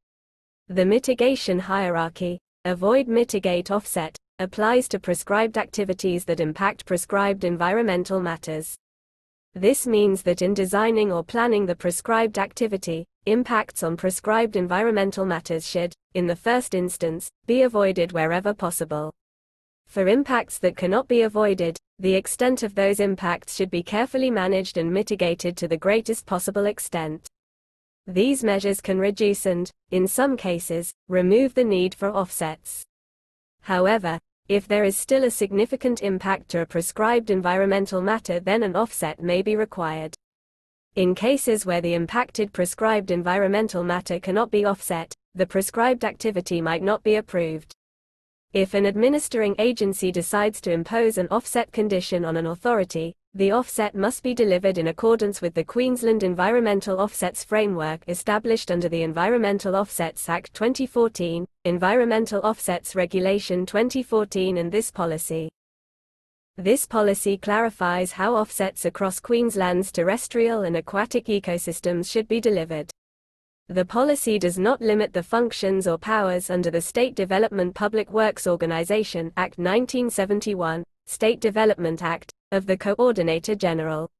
The 0.68 0.85
mitigation 0.85 1.59
hierarchy, 1.59 2.38
avoid 2.64 3.09
mitigate 3.09 3.71
offset, 3.71 4.16
applies 4.38 4.88
to 4.88 4.99
prescribed 4.99 5.59
activities 5.59 6.25
that 6.25 6.40
impact 6.40 6.87
prescribed 6.87 7.45
environmental 7.45 8.21
matters. 8.21 8.77
This 9.55 9.87
means 9.87 10.23
that 10.23 10.40
in 10.40 10.55
designing 10.55 11.12
or 11.12 11.23
planning 11.23 11.66
the 11.66 11.77
prescribed 11.77 12.38
activity, 12.38 13.05
impacts 13.27 13.83
on 13.83 13.97
prescribed 13.97 14.57
environmental 14.57 15.27
matters 15.27 15.68
should, 15.68 15.92
in 16.14 16.27
the 16.27 16.35
first 16.35 16.75
instance, 16.75 17.29
be 17.47 17.62
avoided 17.62 18.12
wherever 18.12 18.55
possible. 18.55 19.12
For 19.92 20.09
impacts 20.09 20.57
that 20.61 20.74
cannot 20.74 21.07
be 21.07 21.20
avoided, 21.20 21.76
the 21.98 22.14
extent 22.14 22.62
of 22.62 22.74
those 22.74 22.98
impacts 22.98 23.55
should 23.55 23.70
be 23.70 23.83
carefully 23.83 24.31
managed 24.31 24.78
and 24.78 24.90
mitigated 24.90 25.55
to 25.59 25.68
the 25.68 25.76
greatest 25.76 26.24
possible 26.24 26.64
extent. 26.64 27.28
These 28.07 28.42
measures 28.42 28.81
can 28.81 28.98
reduce 28.98 29.44
and, 29.44 29.70
in 29.90 30.09
some 30.09 30.38
cases, 30.38 30.94
remove 31.09 31.52
the 31.52 31.64
need 31.64 31.94
for 31.94 32.09
offsets. 32.09 32.83
However, 33.61 34.18
if 34.48 34.66
there 34.66 34.85
is 34.85 34.96
still 34.96 35.24
a 35.24 35.31
significant 35.31 36.02
impact 36.02 36.48
to 36.52 36.62
a 36.62 36.66
prescribed 36.66 37.28
environmental 37.28 38.00
matter 38.00 38.40
then 38.40 38.62
an 38.62 38.74
offset 38.74 39.20
may 39.20 39.42
be 39.42 39.57
required. 39.57 40.14
In 40.96 41.14
cases 41.14 41.66
where 41.66 41.83
the 41.83 41.92
impacted 41.92 42.55
prescribed 42.55 43.11
environmental 43.11 43.85
matter 43.85 44.18
cannot 44.18 44.50
be 44.50 44.64
offset, 44.64 45.14
the 45.35 45.46
prescribed 45.46 46.02
activity 46.02 46.62
might 46.62 46.83
not 46.83 47.02
be 47.02 47.16
approved. 47.16 47.74
If 48.54 48.74
an 48.74 48.84
administering 48.84 49.54
agency 49.58 50.12
decides 50.12 50.60
to 50.60 50.72
impose 50.72 51.16
an 51.16 51.26
offset 51.30 51.72
condition 51.72 52.22
on 52.22 52.36
an 52.36 52.48
authority, 52.48 53.14
the 53.32 53.50
offset 53.50 53.94
must 53.94 54.22
be 54.22 54.34
delivered 54.34 54.76
in 54.76 54.88
accordance 54.88 55.40
with 55.40 55.54
the 55.54 55.64
Queensland 55.64 56.22
Environmental 56.22 57.00
Offsets 57.00 57.44
Framework 57.44 58.02
established 58.08 58.70
under 58.70 58.90
the 58.90 59.04
Environmental 59.04 59.74
Offsets 59.74 60.28
Act 60.28 60.52
2014, 60.52 61.46
Environmental 61.64 62.42
Offsets 62.42 62.94
Regulation 62.94 63.64
2014 63.64 64.58
and 64.58 64.70
this 64.70 64.90
policy. 64.90 65.48
This 66.58 66.84
policy 66.84 67.38
clarifies 67.38 68.12
how 68.12 68.36
offsets 68.36 68.84
across 68.84 69.18
Queensland's 69.18 69.90
terrestrial 69.90 70.64
and 70.64 70.76
aquatic 70.76 71.24
ecosystems 71.24 72.10
should 72.10 72.28
be 72.28 72.38
delivered. 72.38 72.90
The 73.68 73.85
policy 73.85 74.38
does 74.38 74.59
not 74.59 74.81
limit 74.81 75.12
the 75.12 75.22
functions 75.22 75.87
or 75.87 75.96
powers 75.96 76.51
under 76.51 76.70
the 76.70 76.81
State 76.81 77.14
Development 77.14 77.75
Public 77.75 78.11
Works 78.11 78.46
Organization 78.46 79.33
Act 79.37 79.59
1971, 79.59 80.85
State 81.07 81.40
Development 81.40 82.03
Act, 82.03 82.33
of 82.51 82.66
the 82.66 82.77
Coordinator 82.77 83.55
General. 83.55 84.11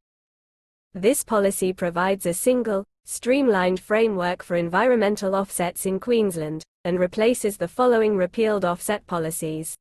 This 0.95 1.25
policy 1.25 1.73
provides 1.73 2.27
a 2.27 2.35
single, 2.35 2.85
streamlined 3.05 3.81
framework 3.81 4.43
for 4.43 4.57
environmental 4.57 5.35
offsets 5.35 5.87
in 5.87 5.99
Queensland, 5.99 6.63
and 6.85 6.99
replaces 6.99 7.57
the 7.57 7.69
following 7.69 8.17
repealed 8.17 8.65
offset 8.65 9.07
policies. 9.07 9.77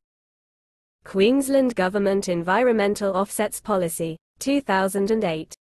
Queensland 1.04 1.74
Government 1.74 2.28
Environmental 2.28 3.16
Offsets 3.16 3.60
Policy, 3.60 4.16
2008. 4.38 5.54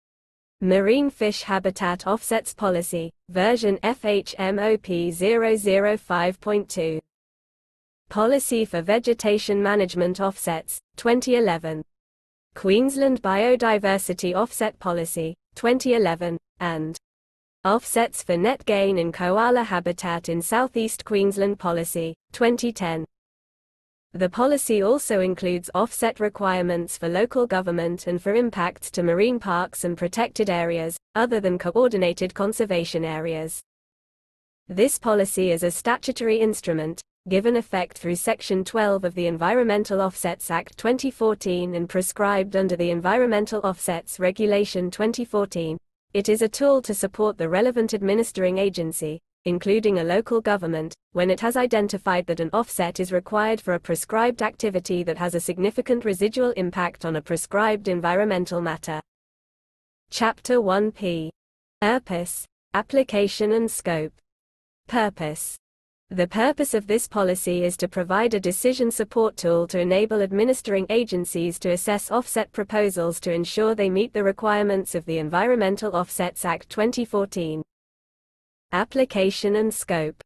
Marine 0.62 1.08
Fish 1.08 1.42
Habitat 1.44 2.06
Offsets 2.06 2.52
Policy, 2.52 3.10
version 3.30 3.78
FHMOP 3.78 5.08
005.2. 5.08 7.00
Policy 8.10 8.66
for 8.66 8.82
Vegetation 8.82 9.62
Management 9.62 10.20
Offsets, 10.20 10.78
2011. 10.96 11.82
Queensland 12.54 13.22
Biodiversity 13.22 14.34
Offset 14.34 14.78
Policy, 14.78 15.34
2011, 15.54 16.36
and 16.58 16.98
Offsets 17.64 18.22
for 18.22 18.36
Net 18.36 18.62
Gain 18.66 18.98
in 18.98 19.12
Koala 19.12 19.62
Habitat 19.62 20.28
in 20.28 20.42
Southeast 20.42 21.06
Queensland 21.06 21.58
Policy, 21.58 22.14
2010. 22.32 23.06
The 24.12 24.28
policy 24.28 24.82
also 24.82 25.20
includes 25.20 25.70
offset 25.72 26.18
requirements 26.18 26.98
for 26.98 27.08
local 27.08 27.46
government 27.46 28.08
and 28.08 28.20
for 28.20 28.34
impacts 28.34 28.90
to 28.92 29.04
marine 29.04 29.38
parks 29.38 29.84
and 29.84 29.96
protected 29.96 30.50
areas, 30.50 30.98
other 31.14 31.38
than 31.38 31.58
coordinated 31.58 32.34
conservation 32.34 33.04
areas. 33.04 33.60
This 34.66 34.98
policy 34.98 35.52
is 35.52 35.62
a 35.62 35.70
statutory 35.70 36.38
instrument, 36.38 37.00
given 37.28 37.54
effect 37.54 37.98
through 37.98 38.16
Section 38.16 38.64
12 38.64 39.04
of 39.04 39.14
the 39.14 39.28
Environmental 39.28 40.00
Offsets 40.00 40.50
Act 40.50 40.76
2014 40.76 41.76
and 41.76 41.88
prescribed 41.88 42.56
under 42.56 42.74
the 42.74 42.90
Environmental 42.90 43.60
Offsets 43.60 44.18
Regulation 44.18 44.90
2014. 44.90 45.78
It 46.14 46.28
is 46.28 46.42
a 46.42 46.48
tool 46.48 46.82
to 46.82 46.94
support 46.94 47.38
the 47.38 47.48
relevant 47.48 47.94
administering 47.94 48.58
agency, 48.58 49.20
including 49.44 49.98
a 49.98 50.04
local 50.04 50.40
government, 50.40 50.94
when 51.12 51.30
it 51.30 51.40
has 51.40 51.56
identified 51.56 52.26
that 52.26 52.40
an 52.40 52.50
offset 52.52 53.00
is 53.00 53.12
required 53.12 53.60
for 53.60 53.74
a 53.74 53.80
prescribed 53.80 54.42
activity 54.42 55.02
that 55.02 55.18
has 55.18 55.34
a 55.34 55.40
significant 55.40 56.04
residual 56.04 56.50
impact 56.52 57.04
on 57.04 57.16
a 57.16 57.22
prescribed 57.22 57.88
environmental 57.88 58.60
matter. 58.60 59.00
Chapter 60.10 60.56
1p. 60.56 61.30
Purpose, 61.80 62.46
Application 62.74 63.52
and 63.52 63.70
Scope. 63.70 64.12
Purpose. 64.86 65.56
The 66.10 66.26
purpose 66.26 66.74
of 66.74 66.88
this 66.88 67.06
policy 67.06 67.62
is 67.62 67.76
to 67.76 67.86
provide 67.86 68.34
a 68.34 68.40
decision 68.40 68.90
support 68.90 69.36
tool 69.36 69.68
to 69.68 69.78
enable 69.78 70.22
administering 70.22 70.84
agencies 70.90 71.58
to 71.60 71.70
assess 71.70 72.10
offset 72.10 72.50
proposals 72.50 73.20
to 73.20 73.32
ensure 73.32 73.76
they 73.76 73.88
meet 73.88 74.12
the 74.12 74.24
requirements 74.24 74.96
of 74.96 75.04
the 75.04 75.18
Environmental 75.18 75.94
Offsets 75.94 76.44
Act 76.44 76.68
2014. 76.68 77.62
Application 78.72 79.56
and 79.56 79.74
Scope. 79.74 80.22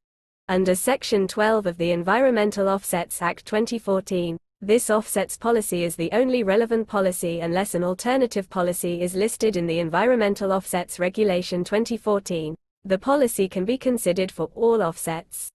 Under 0.51 0.75
Section 0.75 1.27
12 1.27 1.65
of 1.65 1.79
the 1.79 1.93
Environmental 1.93 2.69
Offsets 2.69 3.23
Act 3.23 3.47
2014, 3.47 4.37
this 4.61 4.91
offsets 4.91 5.39
policy 5.39 5.83
is 5.83 5.97
the 5.97 6.13
only 6.13 6.43
relevant 6.43 6.87
policy 6.87 7.41
unless 7.41 7.75
an 7.75 7.83
alternative 7.83 8.51
policy 8.51 9.01
is 9.01 9.15
listed 9.15 9.57
in 9.57 9.67
the 9.67 9.79
Environmental 9.79 10.53
Offsets 10.53 10.99
Regulation 10.99 11.65
2014. 11.65 12.55
The 12.85 12.99
policy 12.99 13.49
can 13.49 13.65
be 13.65 13.79
considered 13.79 14.31
for 14.31 14.51
all 14.55 14.83
offsets. 14.83 15.49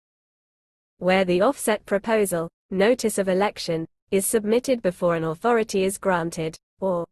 Where 0.96 1.26
the 1.26 1.42
offset 1.42 1.84
proposal, 1.84 2.48
notice 2.70 3.18
of 3.18 3.28
election, 3.28 3.86
is 4.10 4.24
submitted 4.24 4.80
before 4.80 5.14
an 5.14 5.24
authority 5.24 5.84
is 5.84 5.98
granted, 5.98 6.56
or 6.80 7.04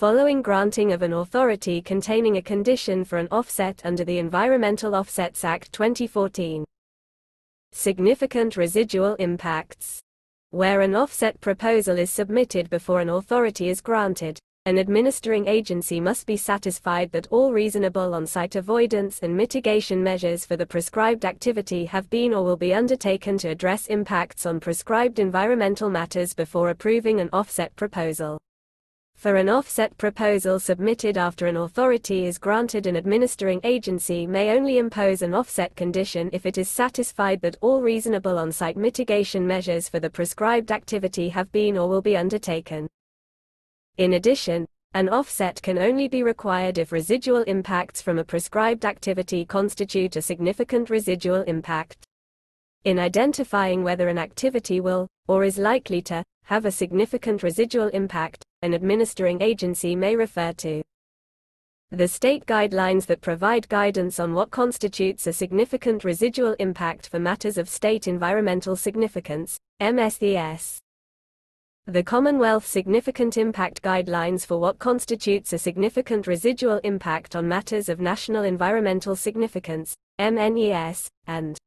following 0.00 0.40
granting 0.40 0.94
of 0.94 1.02
an 1.02 1.12
authority 1.12 1.82
containing 1.82 2.38
a 2.38 2.40
condition 2.40 3.04
for 3.04 3.18
an 3.18 3.28
offset 3.30 3.82
under 3.84 4.02
the 4.02 4.16
Environmental 4.16 4.94
Offsets 4.94 5.44
Act 5.44 5.70
2014. 5.74 6.64
Significant 7.72 8.56
residual 8.56 9.14
impacts. 9.16 10.00
Where 10.52 10.80
an 10.80 10.94
offset 10.94 11.38
proposal 11.42 11.98
is 11.98 12.10
submitted 12.10 12.70
before 12.70 13.02
an 13.02 13.10
authority 13.10 13.68
is 13.68 13.82
granted, 13.82 14.38
an 14.64 14.78
administering 14.78 15.46
agency 15.46 16.00
must 16.00 16.26
be 16.26 16.38
satisfied 16.38 17.12
that 17.12 17.28
all 17.30 17.52
reasonable 17.52 18.14
on-site 18.14 18.56
avoidance 18.56 19.18
and 19.22 19.36
mitigation 19.36 20.02
measures 20.02 20.46
for 20.46 20.56
the 20.56 20.64
prescribed 20.64 21.26
activity 21.26 21.84
have 21.84 22.08
been 22.08 22.32
or 22.32 22.42
will 22.42 22.56
be 22.56 22.72
undertaken 22.72 23.36
to 23.36 23.50
address 23.50 23.86
impacts 23.88 24.46
on 24.46 24.60
prescribed 24.60 25.18
environmental 25.18 25.90
matters 25.90 26.32
before 26.32 26.70
approving 26.70 27.20
an 27.20 27.28
offset 27.34 27.76
proposal. 27.76 28.40
For 29.20 29.36
an 29.36 29.50
offset 29.50 29.98
proposal 29.98 30.58
submitted 30.58 31.18
after 31.18 31.46
an 31.46 31.58
authority 31.58 32.24
is 32.24 32.38
granted 32.38 32.86
an 32.86 32.96
administering 32.96 33.60
agency 33.64 34.26
may 34.26 34.56
only 34.56 34.78
impose 34.78 35.20
an 35.20 35.34
offset 35.34 35.76
condition 35.76 36.30
if 36.32 36.46
it 36.46 36.56
is 36.56 36.70
satisfied 36.70 37.42
that 37.42 37.58
all 37.60 37.82
reasonable 37.82 38.38
on-site 38.38 38.78
mitigation 38.78 39.46
measures 39.46 39.90
for 39.90 40.00
the 40.00 40.08
prescribed 40.08 40.72
activity 40.72 41.28
have 41.28 41.52
been 41.52 41.76
or 41.76 41.86
will 41.86 42.00
be 42.00 42.16
undertaken. 42.16 42.88
In 43.98 44.14
addition, 44.14 44.64
an 44.94 45.10
offset 45.10 45.60
can 45.60 45.76
only 45.76 46.08
be 46.08 46.22
required 46.22 46.78
if 46.78 46.90
residual 46.90 47.42
impacts 47.42 48.00
from 48.00 48.18
a 48.18 48.24
prescribed 48.24 48.86
activity 48.86 49.44
constitute 49.44 50.16
a 50.16 50.22
significant 50.22 50.88
residual 50.88 51.42
impact. 51.42 52.06
In 52.84 52.98
identifying 52.98 53.84
whether 53.84 54.08
an 54.08 54.16
activity 54.16 54.80
will, 54.80 55.06
or 55.28 55.44
is 55.44 55.58
likely 55.58 56.00
to, 56.00 56.24
have 56.44 56.64
a 56.64 56.72
significant 56.72 57.42
residual 57.42 57.88
impact, 57.88 58.46
an 58.62 58.74
administering 58.74 59.40
agency 59.40 59.96
may 59.96 60.14
refer 60.14 60.52
to 60.52 60.82
the 61.92 62.06
state 62.06 62.46
guidelines 62.46 63.06
that 63.06 63.20
provide 63.20 63.68
guidance 63.68 64.20
on 64.20 64.32
what 64.32 64.50
constitutes 64.50 65.26
a 65.26 65.32
significant 65.32 66.04
residual 66.04 66.54
impact 66.60 67.08
for 67.08 67.18
matters 67.18 67.58
of 67.58 67.68
state 67.68 68.06
environmental 68.06 68.76
significance, 68.76 69.58
MSES. 69.80 70.78
The 71.86 72.02
Commonwealth 72.04 72.64
Significant 72.64 73.36
Impact 73.36 73.82
Guidelines 73.82 74.46
for 74.46 74.60
what 74.60 74.78
constitutes 74.78 75.52
a 75.52 75.58
significant 75.58 76.28
residual 76.28 76.78
impact 76.84 77.34
on 77.34 77.48
matters 77.48 77.88
of 77.88 77.98
national 77.98 78.44
environmental 78.44 79.16
significance, 79.16 79.96
MNES, 80.20 81.08
and 81.26 81.58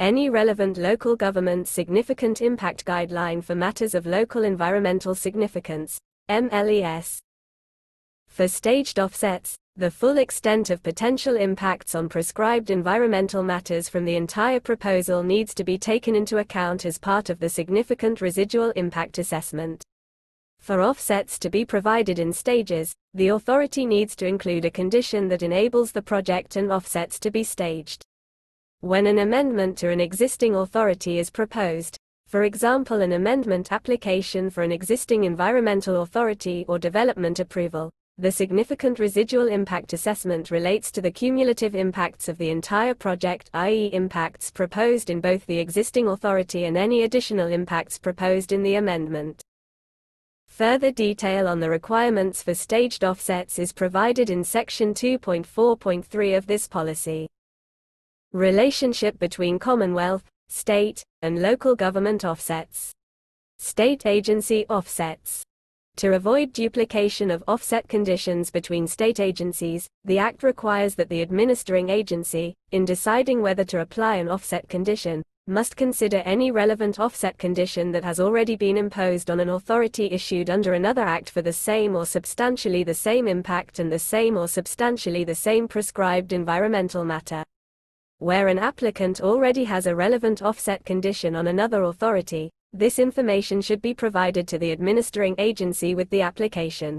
any 0.00 0.30
relevant 0.30 0.78
local 0.78 1.14
government 1.14 1.68
significant 1.68 2.40
impact 2.40 2.86
guideline 2.86 3.44
for 3.44 3.54
matters 3.54 3.94
of 3.94 4.06
local 4.06 4.44
environmental 4.44 5.14
significance, 5.14 5.98
MLES. 6.30 7.18
For 8.26 8.48
staged 8.48 8.98
offsets, 8.98 9.56
the 9.76 9.90
full 9.90 10.16
extent 10.16 10.70
of 10.70 10.82
potential 10.82 11.36
impacts 11.36 11.94
on 11.94 12.08
prescribed 12.08 12.70
environmental 12.70 13.42
matters 13.42 13.90
from 13.90 14.06
the 14.06 14.16
entire 14.16 14.58
proposal 14.58 15.22
needs 15.22 15.52
to 15.54 15.64
be 15.64 15.76
taken 15.76 16.14
into 16.14 16.38
account 16.38 16.86
as 16.86 16.96
part 16.96 17.28
of 17.28 17.38
the 17.38 17.50
significant 17.50 18.22
residual 18.22 18.70
impact 18.70 19.18
assessment. 19.18 19.84
For 20.60 20.80
offsets 20.80 21.38
to 21.40 21.50
be 21.50 21.66
provided 21.66 22.18
in 22.18 22.32
stages, 22.32 22.94
the 23.12 23.28
authority 23.28 23.84
needs 23.84 24.16
to 24.16 24.26
include 24.26 24.64
a 24.64 24.70
condition 24.70 25.28
that 25.28 25.42
enables 25.42 25.92
the 25.92 26.02
project 26.02 26.56
and 26.56 26.72
offsets 26.72 27.20
to 27.20 27.30
be 27.30 27.44
staged. 27.44 28.06
When 28.82 29.06
an 29.06 29.18
amendment 29.18 29.76
to 29.78 29.90
an 29.90 30.00
existing 30.00 30.54
authority 30.54 31.18
is 31.18 31.28
proposed, 31.28 31.98
for 32.26 32.44
example 32.44 33.02
an 33.02 33.12
amendment 33.12 33.72
application 33.72 34.48
for 34.48 34.62
an 34.62 34.72
existing 34.72 35.24
environmental 35.24 36.00
authority 36.00 36.64
or 36.66 36.78
development 36.78 37.40
approval, 37.40 37.90
the 38.16 38.32
significant 38.32 38.98
residual 38.98 39.48
impact 39.48 39.92
assessment 39.92 40.50
relates 40.50 40.90
to 40.92 41.02
the 41.02 41.10
cumulative 41.10 41.74
impacts 41.74 42.26
of 42.26 42.38
the 42.38 42.48
entire 42.48 42.94
project 42.94 43.50
i.e. 43.52 43.90
impacts 43.92 44.50
proposed 44.50 45.10
in 45.10 45.20
both 45.20 45.44
the 45.44 45.58
existing 45.58 46.08
authority 46.08 46.64
and 46.64 46.78
any 46.78 47.02
additional 47.02 47.48
impacts 47.48 47.98
proposed 47.98 48.50
in 48.50 48.62
the 48.62 48.76
amendment. 48.76 49.42
Further 50.46 50.90
detail 50.90 51.46
on 51.48 51.60
the 51.60 51.68
requirements 51.68 52.42
for 52.42 52.54
staged 52.54 53.04
offsets 53.04 53.58
is 53.58 53.74
provided 53.74 54.30
in 54.30 54.42
Section 54.42 54.94
2.4.3 54.94 56.36
of 56.38 56.46
this 56.46 56.66
policy. 56.66 57.28
Relationship 58.32 59.18
between 59.18 59.58
Commonwealth, 59.58 60.22
state, 60.48 61.02
and 61.20 61.42
local 61.42 61.74
government 61.74 62.24
offsets. 62.24 62.92
State 63.58 64.06
agency 64.06 64.64
offsets. 64.68 65.42
To 65.96 66.14
avoid 66.14 66.52
duplication 66.52 67.32
of 67.32 67.42
offset 67.48 67.88
conditions 67.88 68.52
between 68.52 68.86
state 68.86 69.18
agencies, 69.18 69.88
the 70.04 70.18
Act 70.18 70.44
requires 70.44 70.94
that 70.94 71.08
the 71.08 71.22
administering 71.22 71.88
agency, 71.88 72.54
in 72.70 72.84
deciding 72.84 73.42
whether 73.42 73.64
to 73.64 73.80
apply 73.80 74.16
an 74.16 74.28
offset 74.28 74.68
condition, 74.68 75.24
must 75.48 75.74
consider 75.74 76.18
any 76.18 76.52
relevant 76.52 77.00
offset 77.00 77.36
condition 77.36 77.90
that 77.90 78.04
has 78.04 78.20
already 78.20 78.54
been 78.54 78.76
imposed 78.76 79.28
on 79.28 79.40
an 79.40 79.48
authority 79.48 80.06
issued 80.06 80.50
under 80.50 80.74
another 80.74 81.02
act 81.02 81.30
for 81.30 81.42
the 81.42 81.52
same 81.52 81.96
or 81.96 82.06
substantially 82.06 82.84
the 82.84 82.94
same 82.94 83.26
impact 83.26 83.80
and 83.80 83.90
the 83.90 83.98
same 83.98 84.36
or 84.36 84.46
substantially 84.46 85.24
the 85.24 85.34
same 85.34 85.66
prescribed 85.66 86.32
environmental 86.32 87.04
matter. 87.04 87.42
Where 88.20 88.48
an 88.48 88.58
applicant 88.58 89.22
already 89.22 89.64
has 89.64 89.86
a 89.86 89.96
relevant 89.96 90.42
offset 90.42 90.84
condition 90.84 91.34
on 91.34 91.46
another 91.46 91.84
authority, 91.84 92.50
this 92.70 92.98
information 92.98 93.62
should 93.62 93.80
be 93.80 93.94
provided 93.94 94.46
to 94.48 94.58
the 94.58 94.72
administering 94.72 95.34
agency 95.38 95.94
with 95.94 96.10
the 96.10 96.20
application. 96.20 96.98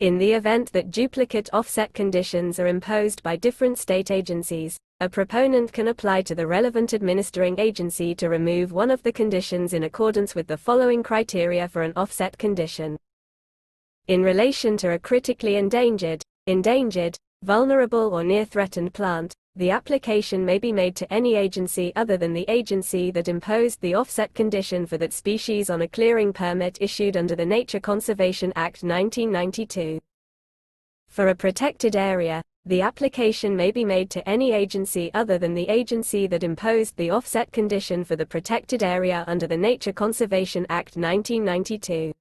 In 0.00 0.18
the 0.18 0.32
event 0.32 0.72
that 0.72 0.90
duplicate 0.90 1.48
offset 1.52 1.94
conditions 1.94 2.58
are 2.58 2.66
imposed 2.66 3.22
by 3.22 3.36
different 3.36 3.78
state 3.78 4.10
agencies, 4.10 4.76
a 4.98 5.08
proponent 5.08 5.72
can 5.72 5.86
apply 5.86 6.22
to 6.22 6.34
the 6.34 6.48
relevant 6.48 6.92
administering 6.92 7.56
agency 7.60 8.12
to 8.16 8.28
remove 8.28 8.72
one 8.72 8.90
of 8.90 9.00
the 9.04 9.12
conditions 9.12 9.74
in 9.74 9.84
accordance 9.84 10.34
with 10.34 10.48
the 10.48 10.56
following 10.56 11.04
criteria 11.04 11.68
for 11.68 11.82
an 11.82 11.92
offset 11.94 12.36
condition. 12.36 12.98
In 14.08 14.24
relation 14.24 14.76
to 14.78 14.90
a 14.90 14.98
critically 14.98 15.54
endangered, 15.54 16.20
endangered, 16.48 17.16
vulnerable 17.44 18.12
or 18.12 18.24
near 18.24 18.44
threatened 18.44 18.92
plant, 18.92 19.32
the 19.54 19.70
application 19.70 20.46
may 20.46 20.58
be 20.58 20.72
made 20.72 20.96
to 20.96 21.12
any 21.12 21.34
agency 21.34 21.92
other 21.94 22.16
than 22.16 22.32
the 22.32 22.46
agency 22.48 23.10
that 23.10 23.28
imposed 23.28 23.82
the 23.82 23.94
offset 23.94 24.32
condition 24.32 24.86
for 24.86 24.96
that 24.96 25.12
species 25.12 25.68
on 25.68 25.82
a 25.82 25.88
clearing 25.88 26.32
permit 26.32 26.78
issued 26.80 27.18
under 27.18 27.36
the 27.36 27.44
Nature 27.44 27.80
Conservation 27.80 28.50
Act 28.56 28.82
1992. 28.82 30.00
For 31.08 31.28
a 31.28 31.34
protected 31.34 31.96
area, 31.96 32.42
the 32.64 32.80
application 32.80 33.54
may 33.54 33.70
be 33.70 33.84
made 33.84 34.08
to 34.10 34.26
any 34.26 34.52
agency 34.52 35.10
other 35.12 35.36
than 35.36 35.52
the 35.52 35.68
agency 35.68 36.26
that 36.28 36.44
imposed 36.44 36.96
the 36.96 37.10
offset 37.10 37.52
condition 37.52 38.04
for 38.04 38.16
the 38.16 38.24
protected 38.24 38.82
area 38.82 39.22
under 39.26 39.46
the 39.46 39.56
Nature 39.56 39.92
Conservation 39.92 40.64
Act 40.70 40.96
1992. 40.96 42.14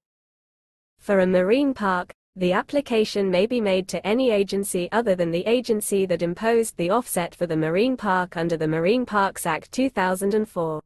For 0.99 1.21
a 1.21 1.27
marine 1.27 1.73
park, 1.73 2.13
the 2.41 2.53
application 2.53 3.29
may 3.29 3.45
be 3.45 3.61
made 3.61 3.87
to 3.87 4.03
any 4.03 4.31
agency 4.31 4.89
other 4.91 5.13
than 5.13 5.29
the 5.29 5.45
agency 5.45 6.07
that 6.07 6.23
imposed 6.23 6.75
the 6.75 6.89
offset 6.89 7.35
for 7.35 7.45
the 7.45 7.55
marine 7.55 7.95
park 7.95 8.35
under 8.35 8.57
the 8.57 8.67
Marine 8.67 9.05
Parks 9.05 9.45
Act 9.45 9.71
2004. 9.71 10.81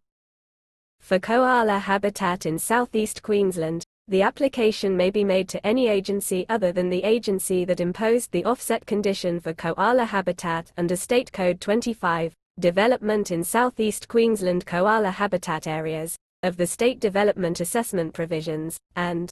For 1.00 1.18
koala 1.20 1.80
habitat 1.80 2.46
in 2.46 2.60
southeast 2.60 3.24
Queensland, 3.24 3.86
the 4.10 4.22
application 4.22 4.98
may 4.98 5.10
be 5.10 5.24
made 5.24 5.48
to 5.48 5.66
any 5.66 5.88
agency 5.88 6.46
other 6.50 6.74
than 6.74 6.90
the 6.90 7.06
agency 7.06 7.64
that 7.64 7.80
imposed 7.80 8.34
the 8.34 8.44
offset 8.44 8.86
condition 8.86 9.40
for 9.40 9.54
koala 9.54 10.04
habitat 10.04 10.74
under 10.76 10.98
State 10.98 11.32
Code 11.32 11.62
25, 11.62 12.34
Development 12.60 13.32
in 13.32 13.46
Southeast 13.46 14.10
Queensland 14.10 14.66
Koala 14.66 15.10
Habitat 15.10 15.68
Areas, 15.68 16.18
of 16.44 16.58
the 16.58 16.68
State 16.68 17.00
Development 17.00 17.62
Assessment 17.62 18.14
Provisions, 18.14 18.78
and 18.98 19.32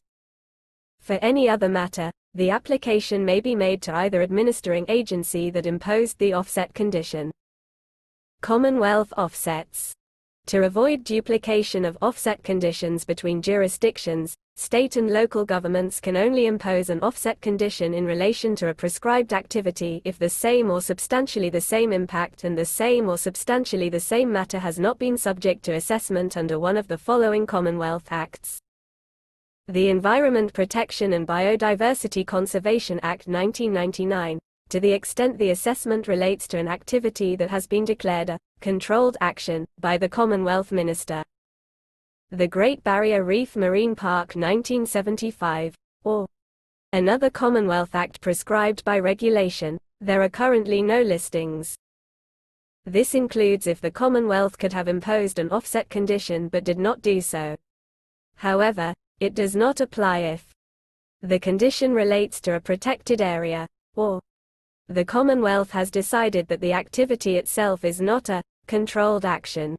for 1.04 1.20
any 1.22 1.50
other 1.50 1.68
matter, 1.68 2.10
the 2.34 2.50
application 2.50 3.26
may 3.26 3.42
be 3.42 3.56
made 3.56 3.82
to 3.82 3.94
either 3.94 4.22
administering 4.22 4.86
agency 4.88 5.50
that 5.50 5.66
imposed 5.66 6.18
the 6.18 6.32
offset 6.32 6.74
condition. 6.74 7.30
Commonwealth 8.42 9.14
offsets. 9.18 9.94
To 10.48 10.64
avoid 10.64 11.04
duplication 11.04 11.84
of 11.84 11.98
offset 12.02 12.42
conditions 12.42 13.04
between 13.04 13.42
jurisdictions, 13.42 14.34
state 14.56 14.96
and 14.96 15.12
local 15.12 15.44
governments 15.44 16.00
can 16.00 16.16
only 16.16 16.46
impose 16.46 16.90
an 16.90 17.02
offset 17.02 17.42
condition 17.42 17.94
in 17.94 18.06
relation 18.06 18.56
to 18.56 18.70
a 18.70 18.74
prescribed 18.74 19.34
activity 19.34 20.02
if 20.06 20.18
the 20.18 20.30
same 20.30 20.72
or 20.72 20.80
substantially 20.80 21.50
the 21.50 21.62
same 21.62 21.92
impact 21.92 22.46
and 22.46 22.58
the 22.58 22.66
same 22.66 23.10
or 23.10 23.18
substantially 23.18 23.90
the 23.90 24.00
same 24.00 24.32
matter 24.32 24.60
has 24.60 24.80
not 24.80 24.98
been 25.00 25.18
subject 25.18 25.64
to 25.64 25.74
assessment 25.74 26.38
under 26.38 26.58
one 26.60 26.78
of 26.78 26.88
the 26.88 26.98
following 26.98 27.46
Commonwealth 27.46 28.08
Acts. 28.10 28.63
The 29.70 29.88
Environment 29.88 30.52
Protection 30.52 31.14
and 31.14 31.26
Biodiversity 31.26 32.28
Conservation 32.28 33.00
Act 33.02 33.30
1999, 33.30 34.38
to 34.68 34.80
the 34.82 34.92
extent 34.92 35.38
the 35.38 35.52
assessment 35.52 36.10
relates 36.10 36.50
to 36.50 36.58
an 36.58 36.68
activity 36.68 37.38
that 37.38 37.50
has 37.50 37.66
been 37.66 37.86
declared 37.86 38.30
a 38.30 38.40
controlled 38.60 39.16
action 39.22 39.66
by 39.80 39.98
the 39.98 40.10
Commonwealth 40.10 40.74
Minister. 40.74 41.24
The 42.32 42.48
Great 42.50 42.84
Barrier 42.84 43.24
Reef 43.24 43.56
Marine 43.56 43.96
Park 43.96 44.36
1975, 44.36 45.76
or 46.04 46.28
another 46.92 47.30
Commonwealth 47.30 47.96
Act 47.96 48.20
prescribed 48.20 48.84
by 48.84 49.00
regulation, 49.00 49.78
there 50.02 50.22
are 50.24 50.30
currently 50.30 50.82
no 50.82 51.02
listings. 51.02 51.74
This 52.86 53.16
includes 53.16 53.66
if 53.66 53.80
the 53.80 53.92
Commonwealth 53.92 54.58
could 54.58 54.74
have 54.74 54.90
imposed 54.90 55.40
an 55.40 55.50
offset 55.52 55.88
condition 55.90 56.50
but 56.50 56.66
did 56.66 56.80
not 56.80 57.02
do 57.02 57.22
so. 57.22 57.56
However, 58.36 58.94
it 59.24 59.34
does 59.34 59.56
not 59.56 59.80
apply 59.80 60.18
if 60.18 60.54
the 61.22 61.40
condition 61.40 61.94
relates 61.94 62.42
to 62.42 62.56
a 62.56 62.60
protected 62.60 63.22
area, 63.22 63.66
or 63.96 64.20
the 64.90 65.06
Commonwealth 65.06 65.72
has 65.72 65.90
decided 65.90 66.46
that 66.50 66.60
the 66.60 66.74
activity 66.74 67.38
itself 67.38 67.86
is 67.86 68.02
not 68.02 68.28
a 68.28 68.44
controlled 68.68 69.24
action. 69.24 69.78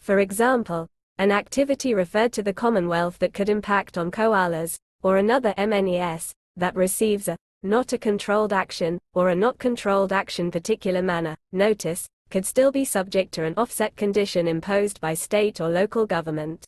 For 0.00 0.18
example, 0.18 0.86
an 1.16 1.32
activity 1.32 1.94
referred 1.94 2.34
to 2.34 2.42
the 2.42 2.52
Commonwealth 2.52 3.18
that 3.20 3.32
could 3.32 3.48
impact 3.48 3.96
on 3.96 4.10
koalas, 4.10 4.76
or 5.02 5.16
another 5.16 5.54
MNES, 5.56 6.32
that 6.56 6.76
receives 6.76 7.28
a 7.28 7.38
not 7.62 7.94
a 7.94 7.98
controlled 7.98 8.52
action, 8.52 8.98
or 9.14 9.30
a 9.30 9.34
not 9.34 9.58
controlled 9.58 10.12
action 10.12 10.50
particular 10.50 11.00
manner, 11.00 11.34
notice, 11.52 12.06
could 12.28 12.44
still 12.44 12.70
be 12.70 12.84
subject 12.84 13.32
to 13.32 13.44
an 13.44 13.54
offset 13.56 13.96
condition 13.96 14.46
imposed 14.46 15.00
by 15.00 15.14
state 15.14 15.58
or 15.58 15.70
local 15.70 16.04
government. 16.04 16.66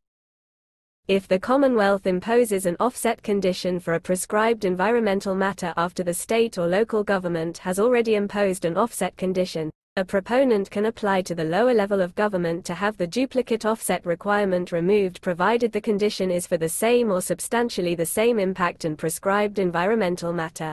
If 1.08 1.26
the 1.26 1.38
Commonwealth 1.38 2.06
imposes 2.06 2.66
an 2.66 2.76
offset 2.78 3.22
condition 3.22 3.80
for 3.80 3.94
a 3.94 4.00
prescribed 4.00 4.64
environmental 4.64 5.34
matter 5.34 5.74
after 5.76 6.04
the 6.04 6.14
state 6.14 6.56
or 6.58 6.66
local 6.66 7.02
government 7.02 7.58
has 7.58 7.80
already 7.80 8.14
imposed 8.14 8.64
an 8.64 8.76
offset 8.76 9.16
condition, 9.16 9.70
a 9.96 10.04
proponent 10.04 10.70
can 10.70 10.86
apply 10.86 11.22
to 11.22 11.34
the 11.34 11.44
lower 11.44 11.74
level 11.74 12.00
of 12.00 12.14
government 12.14 12.64
to 12.64 12.74
have 12.74 12.96
the 12.96 13.06
duplicate 13.06 13.66
offset 13.66 14.06
requirement 14.06 14.70
removed 14.70 15.20
provided 15.20 15.72
the 15.72 15.80
condition 15.80 16.30
is 16.30 16.46
for 16.46 16.56
the 16.56 16.68
same 16.68 17.10
or 17.10 17.20
substantially 17.20 17.96
the 17.96 18.06
same 18.06 18.38
impact 18.38 18.84
and 18.84 18.96
prescribed 18.96 19.58
environmental 19.58 20.32
matter. 20.32 20.72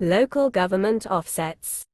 Local 0.00 0.50
government 0.50 1.06
offsets 1.06 1.84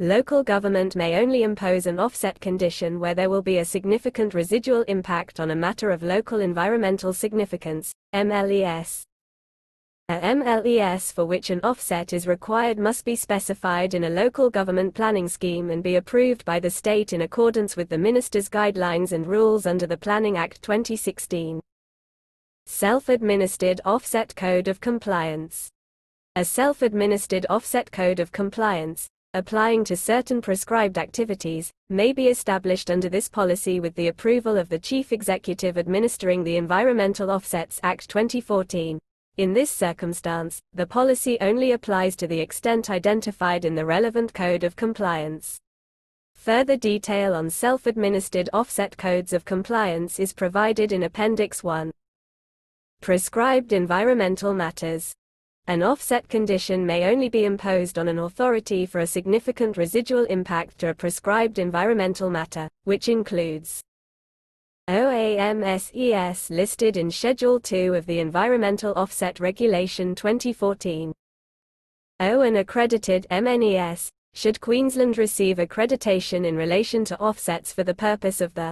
Local 0.00 0.42
government 0.42 0.96
may 0.96 1.20
only 1.20 1.44
impose 1.44 1.86
an 1.86 2.00
offset 2.00 2.40
condition 2.40 2.98
where 2.98 3.14
there 3.14 3.30
will 3.30 3.42
be 3.42 3.58
a 3.58 3.64
significant 3.64 4.34
residual 4.34 4.82
impact 4.88 5.38
on 5.38 5.52
a 5.52 5.54
matter 5.54 5.90
of 5.90 6.02
local 6.02 6.40
environmental 6.40 7.12
significance, 7.12 7.92
MLES. 8.12 9.04
A 10.08 10.18
MLES 10.18 11.12
for 11.12 11.24
which 11.24 11.50
an 11.50 11.60
offset 11.62 12.12
is 12.12 12.26
required 12.26 12.76
must 12.76 13.04
be 13.04 13.14
specified 13.14 13.94
in 13.94 14.02
a 14.02 14.10
local 14.10 14.50
government 14.50 14.96
planning 14.96 15.28
scheme 15.28 15.70
and 15.70 15.80
be 15.80 15.94
approved 15.94 16.44
by 16.44 16.58
the 16.58 16.70
state 16.70 17.12
in 17.12 17.20
accordance 17.20 17.76
with 17.76 17.88
the 17.88 17.96
Minister's 17.96 18.48
guidelines 18.48 19.12
and 19.12 19.28
rules 19.28 19.64
under 19.64 19.86
the 19.86 19.96
Planning 19.96 20.36
Act 20.36 20.60
2016. 20.60 21.60
Self-administered 22.66 23.80
Offset 23.84 24.34
Code 24.34 24.66
of 24.66 24.80
Compliance 24.80 25.68
A 26.34 26.44
self-administered 26.44 27.46
offset 27.48 27.92
code 27.92 28.18
of 28.18 28.32
compliance, 28.32 29.08
applying 29.34 29.84
to 29.84 29.96
certain 29.96 30.40
prescribed 30.40 30.96
activities, 30.96 31.72
may 31.90 32.12
be 32.12 32.28
established 32.28 32.90
under 32.90 33.08
this 33.08 33.28
policy 33.28 33.80
with 33.80 33.94
the 33.96 34.06
approval 34.06 34.56
of 34.56 34.68
the 34.68 34.78
Chief 34.78 35.12
Executive 35.12 35.76
administering 35.76 36.44
the 36.44 36.56
Environmental 36.56 37.30
Offsets 37.30 37.80
Act 37.82 38.08
2014. 38.08 38.98
In 39.36 39.52
this 39.52 39.70
circumstance, 39.70 40.60
the 40.72 40.86
policy 40.86 41.36
only 41.40 41.72
applies 41.72 42.14
to 42.16 42.28
the 42.28 42.38
extent 42.38 42.88
identified 42.88 43.64
in 43.64 43.74
the 43.74 43.84
relevant 43.84 44.32
code 44.32 44.62
of 44.62 44.76
compliance. 44.76 45.58
Further 46.36 46.76
detail 46.76 47.34
on 47.34 47.50
self-administered 47.50 48.48
offset 48.52 48.96
codes 48.96 49.32
of 49.32 49.44
compliance 49.44 50.20
is 50.20 50.32
provided 50.32 50.92
in 50.92 51.02
Appendix 51.02 51.64
1. 51.64 51.90
Prescribed 53.00 53.72
environmental 53.72 54.54
matters. 54.54 55.12
An 55.66 55.82
offset 55.82 56.28
condition 56.28 56.84
may 56.84 57.10
only 57.10 57.30
be 57.30 57.46
imposed 57.46 57.98
on 57.98 58.06
an 58.06 58.18
authority 58.18 58.84
for 58.84 58.98
a 58.98 59.06
significant 59.06 59.78
residual 59.78 60.24
impact 60.24 60.76
to 60.78 60.90
a 60.90 60.94
prescribed 60.94 61.58
environmental 61.58 62.28
matter, 62.28 62.68
which 62.84 63.08
includes 63.08 63.80
OAMSES 64.88 66.50
listed 66.50 66.98
in 66.98 67.10
Schedule 67.10 67.58
2 67.58 67.94
of 67.94 68.04
the 68.04 68.18
Environmental 68.18 68.92
Offset 68.92 69.40
Regulation 69.40 70.14
2014. 70.14 71.14
O 72.20 72.40
an 72.42 72.56
accredited 72.56 73.26
MNES, 73.30 74.10
should 74.34 74.60
Queensland 74.60 75.16
receive 75.16 75.56
accreditation 75.56 76.44
in 76.44 76.56
relation 76.56 77.06
to 77.06 77.18
offsets 77.18 77.72
for 77.72 77.84
the 77.84 77.94
purpose 77.94 78.42
of 78.42 78.52
the 78.52 78.70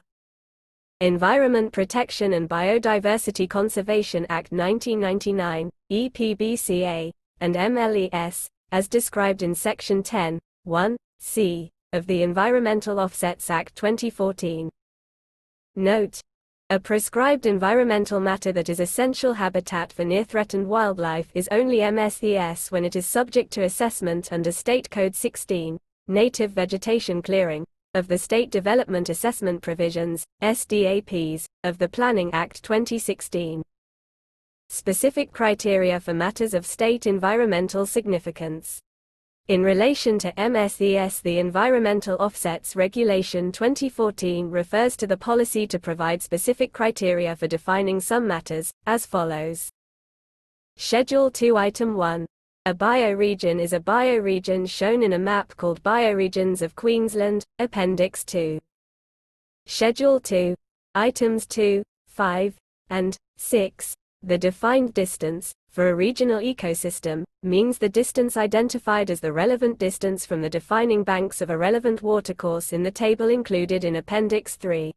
Environment 1.03 1.73
Protection 1.73 2.35
and 2.35 2.49
Biodiversity 2.49 3.51
Conservation 3.51 4.25
Act 4.29 4.53
1999, 4.53 5.69
EPBCA, 5.91 7.11
and 7.41 7.57
MLES, 7.57 8.47
as 8.71 8.87
described 8.87 9.43
in 9.43 9.53
Section 9.53 10.05
10, 10.05 10.39
1, 10.63 10.97
c, 11.19 11.73
of 11.93 12.07
the 12.07 12.23
Environmental 12.23 13.01
Offsets 13.01 13.51
Act 13.51 13.75
2014. 13.75 14.71
Note. 15.75 16.21
A 16.71 16.79
prescribed 16.79 17.47
environmental 17.47 18.21
matter 18.21 18.53
that 18.53 18.69
is 18.69 18.79
essential 18.79 19.33
habitat 19.33 19.93
for 19.93 20.05
near-threatened 20.05 20.69
wildlife 20.69 21.33
is 21.35 21.49
only 21.51 21.79
MSES 21.79 22.71
when 22.71 22.85
it 22.85 22.95
is 22.95 23.07
subject 23.07 23.51
to 23.55 23.65
assessment 23.65 24.33
under 24.33 24.53
State 24.53 24.89
Code 24.89 25.17
16, 25.17 25.79
Native 26.07 26.53
Vegetation 26.53 27.23
Clearing, 27.23 27.67
of 27.95 28.09
the 28.09 28.17
State 28.17 28.51
Development 28.51 29.11
Assessment 29.11 29.61
Provisions, 29.61 30.25
SDAPs, 30.43 31.45
of 31.63 31.77
the 31.77 31.89
Planning 31.89 32.33
Act 32.33 32.63
2016. 32.63 33.63
Specific 34.71 35.31
criteria 35.31 36.01
for 36.01 36.15
matters 36.15 36.55
of 36.55 36.65
state 36.65 37.07
environmental 37.07 37.85
significance. 37.85 38.81
In 39.49 39.63
relation 39.63 40.19
to 40.21 40.33
MSES 40.33 41.21
the 41.21 41.39
Environmental 41.39 42.17
Offsets 42.19 42.75
Regulation 42.75 43.53
2014 43.53 44.49
refers 44.49 44.97
to 44.97 45.07
the 45.07 45.17
policy 45.19 45.67
to 45.67 45.79
provide 45.79 46.23
specific 46.23 46.73
criteria 46.73 47.37
for 47.37 47.47
defining 47.47 48.01
some 48.01 48.27
matters, 48.27 48.71
as 48.87 49.05
follows. 49.05 49.69
Schedule 50.77 51.31
2 51.31 51.59
Item 51.59 51.95
1. 51.95 52.25
A 52.65 52.73
bioregion 52.73 53.61
is 53.61 53.73
a 53.73 53.81
bioregion 53.81 54.71
shown 54.71 55.03
in 55.03 55.15
a 55.15 55.19
map 55.19 55.57
called 55.57 55.83
Bioregions 55.83 56.63
of 56.63 56.77
Queensland, 56.77 57.45
Appendix 57.59 58.23
2. 58.25 58.61
Schedule 59.67 60.21
2. 60.21 60.55
Items 60.95 61.45
2, 61.47 61.83
5, 62.07 62.57
and 62.91 63.17
6. 63.37 63.97
The 64.23 64.39
defined 64.39 64.95
distance, 64.95 65.53
for 65.71 65.89
a 65.89 65.95
regional 65.97 66.39
ecosystem, 66.39 67.25
means 67.43 67.79
the 67.79 67.89
distance 67.89 68.37
identified 68.37 69.11
as 69.11 69.19
the 69.19 69.33
relevant 69.33 69.81
distance 69.81 70.25
from 70.25 70.41
the 70.41 70.49
defining 70.49 71.03
banks 71.03 71.41
of 71.41 71.51
a 71.51 71.59
relevant 71.59 72.01
watercourse 72.01 72.73
in 72.73 72.85
the 72.85 72.93
table 72.93 73.29
included 73.29 73.83
in 73.83 73.97
Appendix 73.97 74.55
3. 74.55 74.93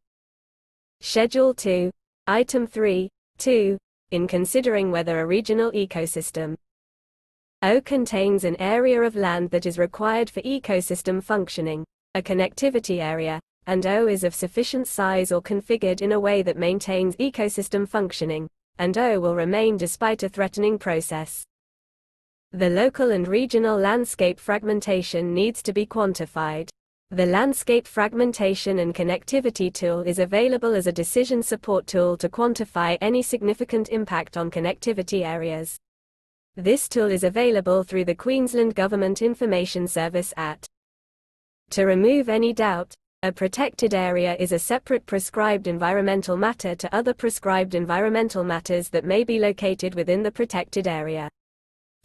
Schedule 1.01 1.55
2, 1.55 1.89
Item 2.27 2.67
3, 2.67 3.09
2, 3.39 3.75
in 4.11 4.27
considering 4.27 4.91
whether 4.91 5.19
a 5.19 5.25
regional 5.25 5.71
ecosystem 5.71 6.55
O 7.65 7.81
contains 7.81 8.43
an 8.43 8.55
area 8.61 9.01
of 9.01 9.15
land 9.15 9.49
that 9.49 9.65
is 9.65 9.79
required 9.79 10.29
for 10.29 10.39
ecosystem 10.43 11.23
functioning, 11.23 11.83
a 12.13 12.21
connectivity 12.21 13.01
area, 13.01 13.39
and 13.65 13.87
O 13.87 14.05
is 14.05 14.23
of 14.23 14.35
sufficient 14.35 14.87
size 14.87 15.31
or 15.31 15.41
configured 15.41 16.01
in 16.01 16.11
a 16.11 16.19
way 16.19 16.43
that 16.43 16.57
maintains 16.57 17.15
ecosystem 17.15 17.89
functioning, 17.89 18.47
and 18.77 18.95
O 18.99 19.19
will 19.19 19.33
remain 19.33 19.77
despite 19.77 20.21
a 20.21 20.29
threatening 20.29 20.77
process. 20.77 21.43
The 22.51 22.69
local 22.69 23.09
and 23.09 23.27
regional 23.27 23.79
landscape 23.79 24.39
fragmentation 24.39 25.33
needs 25.33 25.63
to 25.63 25.73
be 25.73 25.87
quantified. 25.87 26.69
The 27.09 27.25
Landscape 27.25 27.87
Fragmentation 27.87 28.77
and 28.77 28.93
Connectivity 28.93 29.73
Tool 29.73 30.01
is 30.01 30.19
available 30.19 30.75
as 30.75 30.85
a 30.85 30.91
decision 30.91 31.41
support 31.41 31.87
tool 31.87 32.15
to 32.17 32.29
quantify 32.29 32.99
any 33.01 33.23
significant 33.23 33.89
impact 33.89 34.37
on 34.37 34.51
connectivity 34.51 35.25
areas. 35.25 35.79
This 36.57 36.87
tool 36.87 37.11
is 37.11 37.25
available 37.25 37.83
through 37.83 38.05
the 38.05 38.15
Queensland 38.15 38.75
Government 38.75 39.21
Information 39.21 39.89
Service 39.89 40.33
at 40.37 40.65
To 41.71 41.83
remove 41.83 42.29
any 42.29 42.53
doubt, 42.53 42.93
a 43.23 43.33
protected 43.33 43.93
area 43.93 44.37
is 44.39 44.53
a 44.53 44.59
separate 44.59 45.05
prescribed 45.05 45.67
environmental 45.67 46.37
matter 46.37 46.73
to 46.73 46.95
other 46.95 47.13
prescribed 47.13 47.75
environmental 47.75 48.45
matters 48.45 48.87
that 48.91 49.03
may 49.03 49.25
be 49.25 49.37
located 49.37 49.95
within 49.95 50.23
the 50.23 50.31
protected 50.31 50.87
area. 50.87 51.27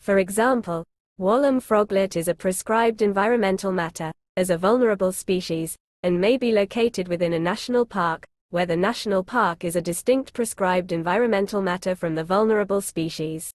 For 0.01 0.19
example, 0.19 0.85
Wallum 1.21 1.63
froglet 1.63 2.17
is 2.17 2.27
a 2.27 2.35
prescribed 2.35 3.03
environmental 3.03 3.71
matter, 3.71 4.11
as 4.37 4.51
a 4.51 4.59
vulnerable 4.59 5.13
species, 5.13 5.77
and 6.03 6.21
may 6.21 6.37
be 6.37 6.51
located 6.51 7.07
within 7.07 7.35
a 7.35 7.39
national 7.39 7.87
park, 7.87 8.27
where 8.49 8.67
the 8.67 8.77
national 8.77 9.23
park 9.23 9.63
is 9.63 9.77
a 9.77 9.81
distinct 9.81 10.33
prescribed 10.33 10.91
environmental 10.91 11.63
matter 11.63 11.95
from 11.95 12.17
the 12.17 12.25
vulnerable 12.25 12.81
species. 12.81 13.53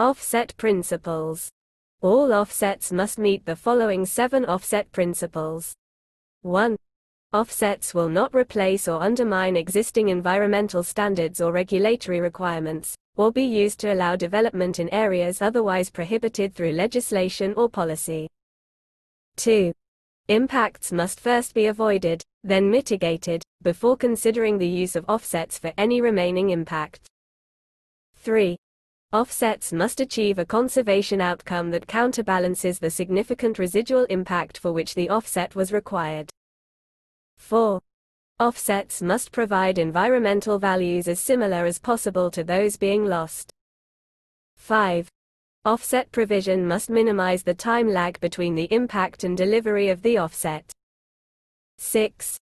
Offset 0.00 0.56
principles. 0.56 1.50
All 2.00 2.32
offsets 2.32 2.90
must 2.90 3.18
meet 3.18 3.44
the 3.44 3.54
following 3.54 4.06
seven 4.06 4.46
offset 4.46 4.90
principles. 4.92 5.74
1. 6.40 6.74
Offsets 7.34 7.92
will 7.92 8.08
not 8.08 8.34
replace 8.34 8.88
or 8.88 9.02
undermine 9.02 9.58
existing 9.58 10.08
environmental 10.08 10.82
standards 10.82 11.42
or 11.42 11.52
regulatory 11.52 12.18
requirements, 12.18 12.94
or 13.16 13.30
be 13.30 13.44
used 13.44 13.78
to 13.80 13.92
allow 13.92 14.16
development 14.16 14.78
in 14.78 14.88
areas 14.88 15.42
otherwise 15.42 15.90
prohibited 15.90 16.54
through 16.54 16.72
legislation 16.72 17.52
or 17.58 17.68
policy. 17.68 18.26
2. 19.36 19.70
Impacts 20.28 20.92
must 20.92 21.20
first 21.20 21.52
be 21.52 21.66
avoided, 21.66 22.22
then 22.42 22.70
mitigated, 22.70 23.42
before 23.60 23.98
considering 23.98 24.56
the 24.56 24.66
use 24.66 24.96
of 24.96 25.04
offsets 25.10 25.58
for 25.58 25.74
any 25.76 26.00
remaining 26.00 26.48
impact. 26.48 27.06
3. 28.16 28.56
Offsets 29.12 29.72
must 29.72 29.98
achieve 29.98 30.38
a 30.38 30.44
conservation 30.44 31.20
outcome 31.20 31.72
that 31.72 31.88
counterbalances 31.88 32.78
the 32.78 32.90
significant 32.90 33.58
residual 33.58 34.04
impact 34.04 34.56
for 34.56 34.72
which 34.72 34.94
the 34.94 35.08
offset 35.08 35.56
was 35.56 35.72
required. 35.72 36.30
4. 37.36 37.80
Offsets 38.38 39.02
must 39.02 39.32
provide 39.32 39.78
environmental 39.78 40.60
values 40.60 41.08
as 41.08 41.18
similar 41.18 41.64
as 41.64 41.80
possible 41.80 42.30
to 42.30 42.44
those 42.44 42.76
being 42.76 43.04
lost. 43.04 43.50
5. 44.58 45.08
Offset 45.64 46.12
provision 46.12 46.64
must 46.64 46.88
minimize 46.88 47.42
the 47.42 47.52
time 47.52 47.88
lag 47.88 48.20
between 48.20 48.54
the 48.54 48.72
impact 48.72 49.24
and 49.24 49.36
delivery 49.36 49.88
of 49.88 50.02
the 50.02 50.18
offset. 50.18 50.70
6. 51.78 52.38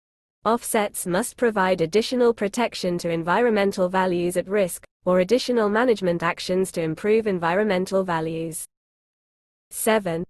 Offsets 0.46 1.06
must 1.06 1.36
provide 1.36 1.82
additional 1.82 2.34
protection 2.34 2.98
to 3.00 3.10
environmental 3.10 3.90
values 3.90 4.38
at 4.38 4.48
risk, 4.48 4.86
or 5.06 5.20
additional 5.20 5.70
management 5.70 6.24
actions 6.24 6.72
to 6.72 6.82
improve 6.82 7.28
environmental 7.28 8.04
values. 8.04 8.66
7. 9.70 10.24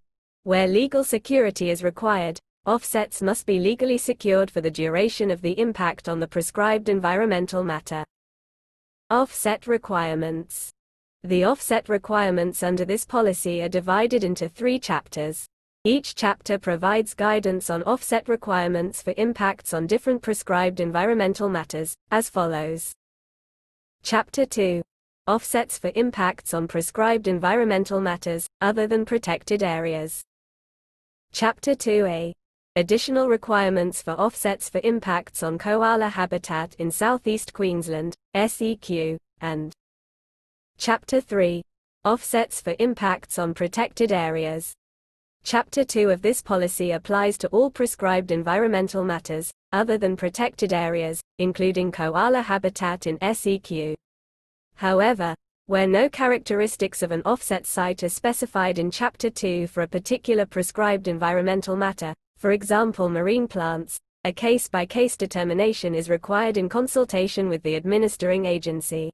Where 0.43 0.67
legal 0.67 1.03
security 1.03 1.69
is 1.69 1.83
required, 1.83 2.39
offsets 2.65 3.21
must 3.21 3.45
be 3.45 3.59
legally 3.59 3.97
secured 3.97 4.49
for 4.49 4.61
the 4.61 4.71
duration 4.71 5.31
of 5.31 5.41
the 5.41 5.59
impact 5.59 6.07
on 6.07 6.19
the 6.19 6.27
prescribed 6.27 6.89
environmental 6.89 7.63
matter. 7.63 8.03
Offset 9.09 9.67
requirements. 9.67 10.71
The 11.23 11.43
offset 11.43 11.87
requirements 11.87 12.63
under 12.63 12.85
this 12.85 13.05
policy 13.05 13.61
are 13.61 13.69
divided 13.69 14.23
into 14.23 14.49
three 14.49 14.79
chapters. 14.79 15.45
Each 15.85 16.15
chapter 16.15 16.57
provides 16.57 17.13
guidance 17.13 17.69
on 17.69 17.83
offset 17.83 18.29
requirements 18.29 19.01
for 19.01 19.13
impacts 19.17 19.73
on 19.73 19.85
different 19.85 20.21
prescribed 20.21 20.79
environmental 20.79 21.49
matters, 21.49 21.93
as 22.11 22.29
follows. 22.29 22.93
Chapter 24.05 24.45
2 24.45 24.81
Offsets 25.27 25.77
for 25.77 25.89
impacts 25.95 26.53
on 26.53 26.67
prescribed 26.67 27.29
environmental 27.29 28.01
matters, 28.01 28.49
other 28.59 28.85
than 28.85 29.05
protected 29.05 29.63
areas. 29.63 30.21
Chapter 31.31 31.73
2a 31.73 32.33
Additional 32.75 33.29
requirements 33.29 34.01
for 34.01 34.11
offsets 34.11 34.67
for 34.67 34.81
impacts 34.83 35.41
on 35.41 35.57
koala 35.57 36.09
habitat 36.09 36.75
in 36.79 36.91
southeast 36.91 37.53
Queensland, 37.53 38.13
SEQ, 38.35 39.17
and 39.39 39.71
Chapter 40.77 41.21
3 41.21 41.63
Offsets 42.03 42.59
for 42.59 42.75
impacts 42.79 43.39
on 43.39 43.53
protected 43.53 44.11
areas. 44.11 44.73
Chapter 45.45 45.85
2 45.85 46.09
of 46.09 46.21
this 46.21 46.41
policy 46.41 46.91
applies 46.91 47.37
to 47.37 47.47
all 47.47 47.71
prescribed 47.71 48.31
environmental 48.31 49.05
matters, 49.05 49.53
other 49.73 49.97
than 49.97 50.15
protected 50.15 50.71
areas, 50.71 51.19
including 51.39 51.91
koala 51.91 52.41
habitat 52.41 53.07
in 53.07 53.17
SEQ. 53.19 53.95
However, 54.75 55.35
where 55.65 55.87
no 55.87 56.07
characteristics 56.07 57.01
of 57.01 57.11
an 57.11 57.21
offset 57.25 57.65
site 57.65 58.03
are 58.03 58.09
specified 58.09 58.79
in 58.79 58.91
Chapter 58.91 59.29
2 59.29 59.67
for 59.67 59.83
a 59.83 59.87
particular 59.87 60.45
prescribed 60.45 61.07
environmental 61.07 61.75
matter, 61.75 62.13
for 62.37 62.51
example 62.51 63.09
marine 63.09 63.47
plants, 63.47 63.97
a 64.25 64.31
case-by-case 64.31 65.17
determination 65.17 65.95
is 65.95 66.09
required 66.09 66.57
in 66.57 66.69
consultation 66.69 67.49
with 67.49 67.63
the 67.63 67.75
administering 67.75 68.45
agency. 68.45 69.11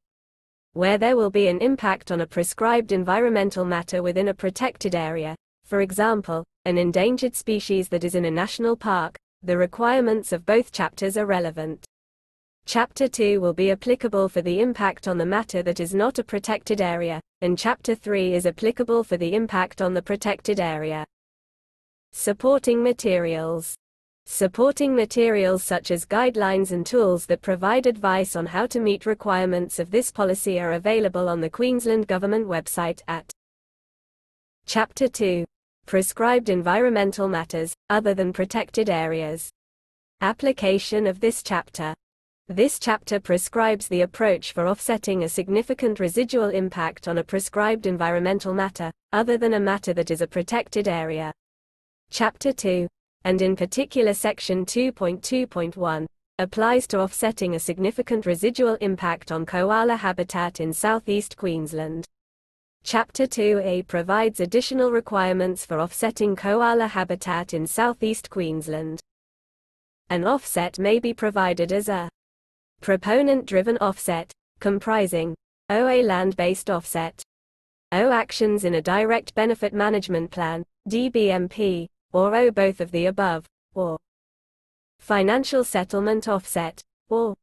Where 0.73 0.97
there 0.97 1.15
will 1.15 1.31
be 1.31 1.47
an 1.47 1.59
impact 1.61 2.11
on 2.11 2.21
a 2.21 2.27
prescribed 2.27 2.91
environmental 2.91 3.65
matter 3.65 4.03
within 4.03 4.27
a 4.27 4.33
protected 4.33 4.93
area, 4.93 5.35
for 5.65 5.81
example, 5.81 6.43
an 6.65 6.77
endangered 6.77 7.35
species 7.35 7.89
that 7.89 8.03
is 8.03 8.15
in 8.15 8.25
a 8.25 8.31
national 8.31 8.75
park, 8.75 9.17
the 9.41 9.57
requirements 9.57 10.33
of 10.33 10.45
both 10.45 10.71
chapters 10.71 11.15
are 11.15 11.25
relevant. 11.25 11.85
Chapter 12.65 13.07
2 13.07 13.39
will 13.39 13.53
be 13.53 13.71
applicable 13.71 14.29
for 14.29 14.41
the 14.41 14.59
impact 14.59 15.07
on 15.07 15.17
the 15.17 15.25
matter 15.25 15.63
that 15.63 15.79
is 15.79 15.95
not 15.95 16.19
a 16.19 16.23
protected 16.23 16.81
area, 16.81 17.21
and 17.41 17.57
Chapter 17.57 17.95
3 17.95 18.33
is 18.33 18.45
applicable 18.45 19.03
for 19.03 19.17
the 19.17 19.33
impact 19.33 19.81
on 19.81 19.93
the 19.93 20.01
protected 20.01 20.59
area. 20.59 21.05
Supporting 22.11 22.83
materials. 22.83 23.75
Supporting 24.25 24.93
materials 24.93 25.63
such 25.63 25.89
as 25.89 26.05
guidelines 26.05 26.71
and 26.71 26.85
tools 26.85 27.25
that 27.25 27.41
provide 27.41 27.87
advice 27.87 28.35
on 28.35 28.45
how 28.45 28.67
to 28.67 28.79
meet 28.79 29.05
requirements 29.05 29.79
of 29.79 29.89
this 29.89 30.11
policy 30.11 30.59
are 30.59 30.73
available 30.73 31.29
on 31.29 31.41
the 31.41 31.49
Queensland 31.49 32.07
Government 32.07 32.45
website 32.45 33.01
at 33.07 33.31
Chapter 34.67 35.07
2 35.07 35.45
Prescribed 35.89 36.49
Environmental 36.49 37.27
Matters, 37.27 37.73
other 37.89 38.13
than 38.13 38.31
protected 38.31 38.91
areas. 38.91 39.49
Application 40.21 41.07
of 41.07 41.19
this 41.19 41.41
chapter. 41.41 41.95
This 42.47 42.77
chapter 42.77 43.19
prescribes 43.19 43.87
the 43.87 44.01
approach 44.01 44.51
for 44.51 44.67
offsetting 44.67 45.23
a 45.23 45.27
significant 45.29 45.99
residual 45.99 46.49
impact 46.49 47.07
on 47.07 47.17
a 47.17 47.23
prescribed 47.23 47.87
environmental 47.87 48.53
matter, 48.53 48.91
other 49.13 49.35
than 49.35 49.55
a 49.55 49.59
matter 49.59 49.91
that 49.95 50.11
is 50.11 50.21
a 50.21 50.27
protected 50.27 50.87
area. 50.87 51.33
Chapter 52.11 52.53
2, 52.53 52.87
and 53.23 53.41
in 53.41 53.55
particular 53.55 54.13
Section 54.13 54.67
2.2.1, 54.67 56.05
applies 56.37 56.85
to 56.85 56.99
offsetting 56.99 57.55
a 57.55 57.59
significant 57.59 58.27
residual 58.27 58.75
impact 58.75 59.31
on 59.31 59.43
koala 59.43 59.95
habitat 59.95 60.59
in 60.59 60.71
southeast 60.71 61.35
Queensland. 61.35 62.05
Chapter 62.83 63.27
2a 63.27 63.87
provides 63.87 64.39
additional 64.39 64.91
requirements 64.91 65.65
for 65.65 65.79
offsetting 65.79 66.35
koala 66.35 66.87
habitat 66.87 67.53
in 67.53 67.67
southeast 67.67 68.29
Queensland. 68.29 68.99
An 70.09 70.25
offset 70.25 70.79
may 70.79 70.99
be 70.99 71.13
provided 71.13 71.71
as 71.71 71.89
a 71.89 72.09
proponent-driven 72.81 73.77
offset, 73.79 74.31
comprising 74.59 75.35
OA 75.69 76.01
land-based 76.01 76.69
offset, 76.69 77.21
O 77.91 78.11
actions 78.11 78.63
in 78.65 78.75
a 78.75 78.81
direct 78.81 79.35
benefit 79.35 79.73
management 79.73 80.31
plan, 80.31 80.63
DBMP, 80.89 81.87
or 82.13 82.35
O 82.35 82.49
both 82.49 82.81
of 82.81 82.91
the 82.91 83.07
above, 83.07 83.45
or 83.75 83.99
financial 84.99 85.63
settlement 85.63 86.27
offset, 86.27 86.81
or 87.09 87.35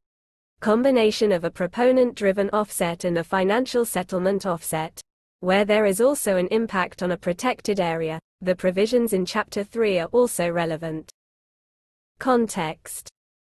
combination 0.61 1.31
of 1.31 1.45
a 1.45 1.51
proponent-driven 1.51 2.51
offset 2.51 3.05
and 3.05 3.19
a 3.19 3.25
financial 3.25 3.85
settlement 3.85 4.47
offset. 4.47 5.01
Where 5.41 5.65
there 5.67 5.85
is 5.85 6.01
also 6.01 6.37
an 6.37 6.49
impact 6.49 7.03
on 7.03 7.13
a 7.13 7.17
protected 7.17 7.79
area, 7.79 8.19
the 8.41 8.57
provisions 8.57 9.13
in 9.13 9.27
Chapter 9.27 9.63
3 9.63 9.99
are 9.99 10.09
also 10.09 10.49
relevant. 10.49 11.13
Context 12.19 13.11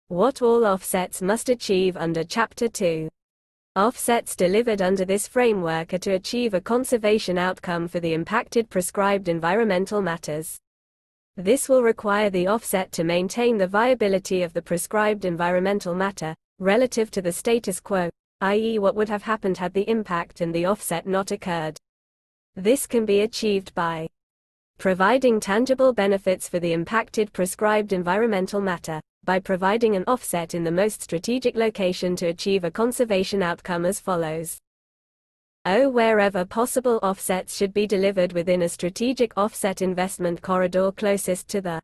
What 0.08 0.40
all 0.40 0.64
offsets 0.64 1.20
must 1.20 1.50
achieve 1.50 1.96
under 1.96 2.24
Chapter 2.24 2.68
2. 2.68 3.08
Offsets 3.76 4.34
delivered 4.34 4.80
under 4.80 5.04
this 5.04 5.28
framework 5.28 5.92
are 5.92 5.98
to 5.98 6.14
achieve 6.14 6.54
a 6.54 6.60
conservation 6.60 7.36
outcome 7.36 7.88
for 7.88 8.00
the 8.00 8.14
impacted 8.14 8.70
prescribed 8.70 9.28
environmental 9.28 10.00
matters. 10.00 10.56
This 11.36 11.68
will 11.68 11.82
require 11.82 12.30
the 12.30 12.46
offset 12.46 12.92
to 12.92 13.04
maintain 13.04 13.58
the 13.58 13.66
viability 13.66 14.42
of 14.42 14.52
the 14.52 14.62
prescribed 14.62 15.24
environmental 15.24 15.94
matter, 15.94 16.34
relative 16.60 17.10
to 17.10 17.20
the 17.20 17.32
status 17.32 17.80
quo, 17.80 18.08
i.e. 18.44 18.78
what 18.78 18.94
would 18.94 19.08
have 19.08 19.22
happened 19.22 19.56
had 19.56 19.72
the 19.72 19.88
impact 19.88 20.42
and 20.42 20.54
the 20.54 20.66
offset 20.66 21.06
not 21.06 21.30
occurred. 21.30 21.78
This 22.54 22.86
can 22.86 23.06
be 23.06 23.22
achieved 23.22 23.74
by 23.74 24.06
providing 24.76 25.40
tangible 25.40 25.94
benefits 25.94 26.46
for 26.46 26.60
the 26.60 26.74
impacted 26.74 27.32
prescribed 27.32 27.94
environmental 27.94 28.60
matter, 28.60 29.00
by 29.24 29.38
providing 29.38 29.96
an 29.96 30.04
offset 30.06 30.54
in 30.54 30.62
the 30.62 30.70
most 30.70 31.00
strategic 31.00 31.56
location 31.56 32.14
to 32.16 32.26
achieve 32.26 32.64
a 32.64 32.70
conservation 32.70 33.42
outcome 33.42 33.86
as 33.86 33.98
follows. 33.98 34.58
O 35.64 35.88
wherever 35.88 36.44
possible 36.44 37.00
offsets 37.02 37.56
should 37.56 37.72
be 37.72 37.86
delivered 37.86 38.34
within 38.34 38.60
a 38.60 38.68
strategic 38.68 39.32
offset 39.38 39.80
investment 39.80 40.42
corridor 40.42 40.92
closest 40.92 41.48
to 41.48 41.62
the 41.62 41.80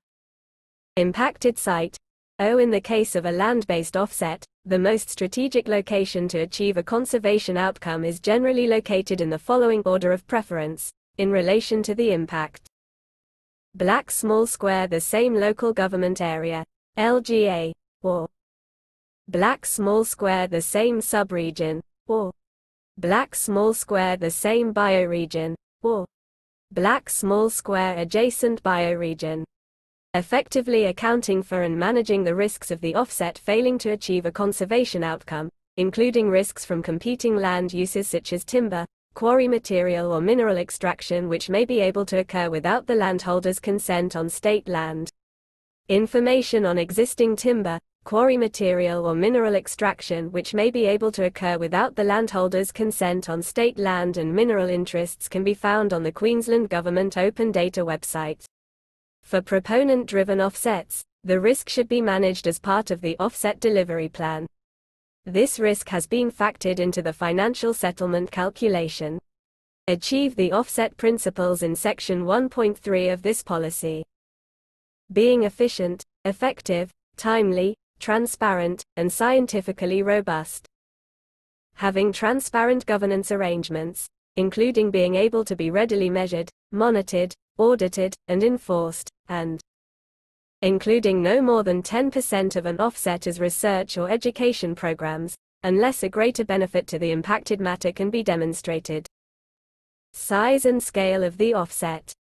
impacted 0.97 1.57
site. 1.57 1.97
O 2.43 2.57
in 2.57 2.71
the 2.71 2.81
case 2.81 3.17
of 3.17 3.27
a 3.27 3.31
land-based 3.31 3.99
offset, 3.99 4.47
the 4.65 4.79
most 4.79 5.11
strategic 5.11 5.69
location 5.69 6.27
to 6.29 6.39
achieve 6.39 6.79
a 6.79 6.83
conservation 6.83 7.59
outcome 7.59 8.03
is 8.03 8.19
generally 8.19 8.67
located 8.67 9.21
in 9.21 9.29
the 9.29 9.39
following 9.39 9.83
order 9.85 10.11
of 10.11 10.27
preference, 10.27 10.91
in 11.19 11.31
relation 11.31 11.83
to 11.83 11.95
the 11.95 12.13
impact. 12.13 12.67
Black 13.75 14.11
small 14.11 14.47
square 14.47 14.87
the 14.87 15.03
same 15.03 15.35
local 15.35 15.75
government 15.75 16.23
area, 16.23 16.65
LGA, 16.97 17.73
or 18.03 18.27
Black 19.29 19.67
small 19.67 20.03
square 20.03 20.47
the 20.47 20.63
same 20.63 21.01
subregion, 21.01 21.83
or 22.07 22.33
Black 22.97 23.35
small 23.35 23.75
square 23.75 24.17
the 24.17 24.31
same 24.31 24.73
bioregion, 24.73 25.55
or 25.83 26.07
Black 26.73 27.11
small 27.11 27.51
square 27.51 27.99
adjacent 27.99 28.63
bioregion 28.63 29.45
effectively 30.15 30.87
accounting 30.87 31.41
for 31.41 31.63
and 31.63 31.79
managing 31.79 32.25
the 32.25 32.35
risks 32.35 32.73
of 32.73 32.81
the 32.81 32.97
offset 32.97 33.39
failing 33.39 33.79
to 33.79 33.93
achieve 33.93 34.27
a 34.27 34.33
conservation 34.33 35.05
outcome, 35.05 35.49
including 35.77 36.29
risks 36.29 36.65
from 36.65 36.83
competing 36.83 37.37
land 37.37 37.73
uses 37.73 38.09
such 38.09 38.33
as 38.33 38.45
timber, 38.45 38.85
quarry 39.15 39.47
material 39.47 40.13
or 40.13 40.21
mineral 40.21 40.57
extraction 40.57 41.29
which 41.29 41.49
may 41.49 41.65
be 41.65 41.79
able 41.79 42.05
to 42.05 42.19
occur 42.19 42.51
without 42.51 42.89
the 42.89 42.95
landholder's 42.95 43.61
consent 43.61 44.17
on 44.17 44.29
state 44.29 44.67
land. 44.67 45.11
Information 45.89 46.67
on 46.67 46.77
existing 46.77 47.37
timber, 47.37 47.79
quarry 48.03 48.37
material 48.37 49.07
or 49.07 49.15
mineral 49.15 49.55
extraction 49.55 50.33
which 50.33 50.55
may 50.55 50.73
be 50.73 50.87
able 50.87 51.13
to 51.13 51.27
occur 51.27 51.57
without 51.57 51.95
the 51.95 52.03
landholder's 52.03 52.73
consent 52.73 53.29
on 53.29 53.41
state 53.41 53.79
land 53.79 54.17
and 54.17 54.35
mineral 54.35 54.69
interests 54.69 55.29
can 55.29 55.45
be 55.45 55.55
found 55.55 55.93
on 55.93 56.03
the 56.03 56.11
Queensland 56.11 56.69
Government 56.69 57.17
Open 57.17 57.53
Data 57.53 57.85
website. 57.85 58.45
For 59.31 59.41
proponent-driven 59.41 60.41
offsets, 60.41 61.05
the 61.23 61.39
risk 61.39 61.69
should 61.69 61.87
be 61.87 62.01
managed 62.01 62.49
as 62.49 62.59
part 62.59 62.91
of 62.91 63.01
the 63.01 63.17
offset 63.21 63.61
delivery 63.61 64.09
plan. 64.09 64.45
This 65.25 65.61
risk 65.61 65.89
has 65.91 66.05
been 66.09 66.33
factored 66.33 66.81
into 66.81 67.01
the 67.01 67.13
financial 67.13 67.73
settlement 67.73 68.33
calculation. 68.33 69.21
Achieve 69.87 70.35
the 70.35 70.51
offset 70.51 70.97
principles 70.97 71.63
in 71.63 71.77
Section 71.77 72.25
1.3 72.25 73.13
of 73.13 73.23
this 73.23 73.41
policy. 73.41 74.03
Being 75.13 75.45
efficient, 75.45 76.03
effective, 76.25 76.91
timely, 77.17 77.77
transparent, 78.01 78.83
and 78.97 79.13
scientifically 79.13 80.03
robust. 80.03 80.67
Having 81.75 82.15
transparent 82.15 82.85
governance 82.85 83.31
arrangements, 83.31 84.09
including 84.37 84.91
being 84.91 85.15
able 85.15 85.45
to 85.45 85.57
be 85.57 85.71
readily 85.71 86.11
measured, 86.11 86.49
monitored, 86.73 87.35
audited, 87.59 88.15
and 88.29 88.43
enforced, 88.43 89.11
and 89.29 89.61
including 90.63 91.23
no 91.23 91.41
more 91.41 91.63
than 91.63 91.83
10% 91.83 92.57
of 92.57 92.67
an 92.67 92.79
offset 92.81 93.27
as 93.27 93.41
research 93.41 93.97
or 93.97 94.11
education 94.11 94.75
programs, 94.75 95.35
unless 95.63 96.03
a 96.03 96.09
greater 96.09 96.45
benefit 96.45 96.87
to 96.87 96.99
the 96.99 97.11
impacted 97.11 97.61
matter 97.61 97.93
can 97.93 98.11
be 98.11 98.23
demonstrated. 98.23 99.07
Size 100.13 100.65
and 100.65 100.83
scale 100.83 101.23
of 101.23 101.39
the 101.39 101.55
offset. 101.55 102.13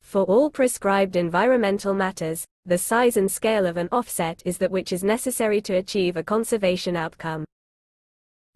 For 0.00 0.24
all 0.24 0.50
prescribed 0.50 1.16
environmental 1.16 1.94
matters, 1.94 2.44
the 2.66 2.78
size 2.78 3.16
and 3.16 3.30
scale 3.30 3.66
of 3.66 3.76
an 3.76 3.88
offset 3.90 4.42
is 4.44 4.58
that 4.58 4.70
which 4.70 4.92
is 4.92 5.02
necessary 5.02 5.60
to 5.62 5.76
achieve 5.76 6.16
a 6.16 6.22
conservation 6.22 6.96
outcome. 6.96 7.44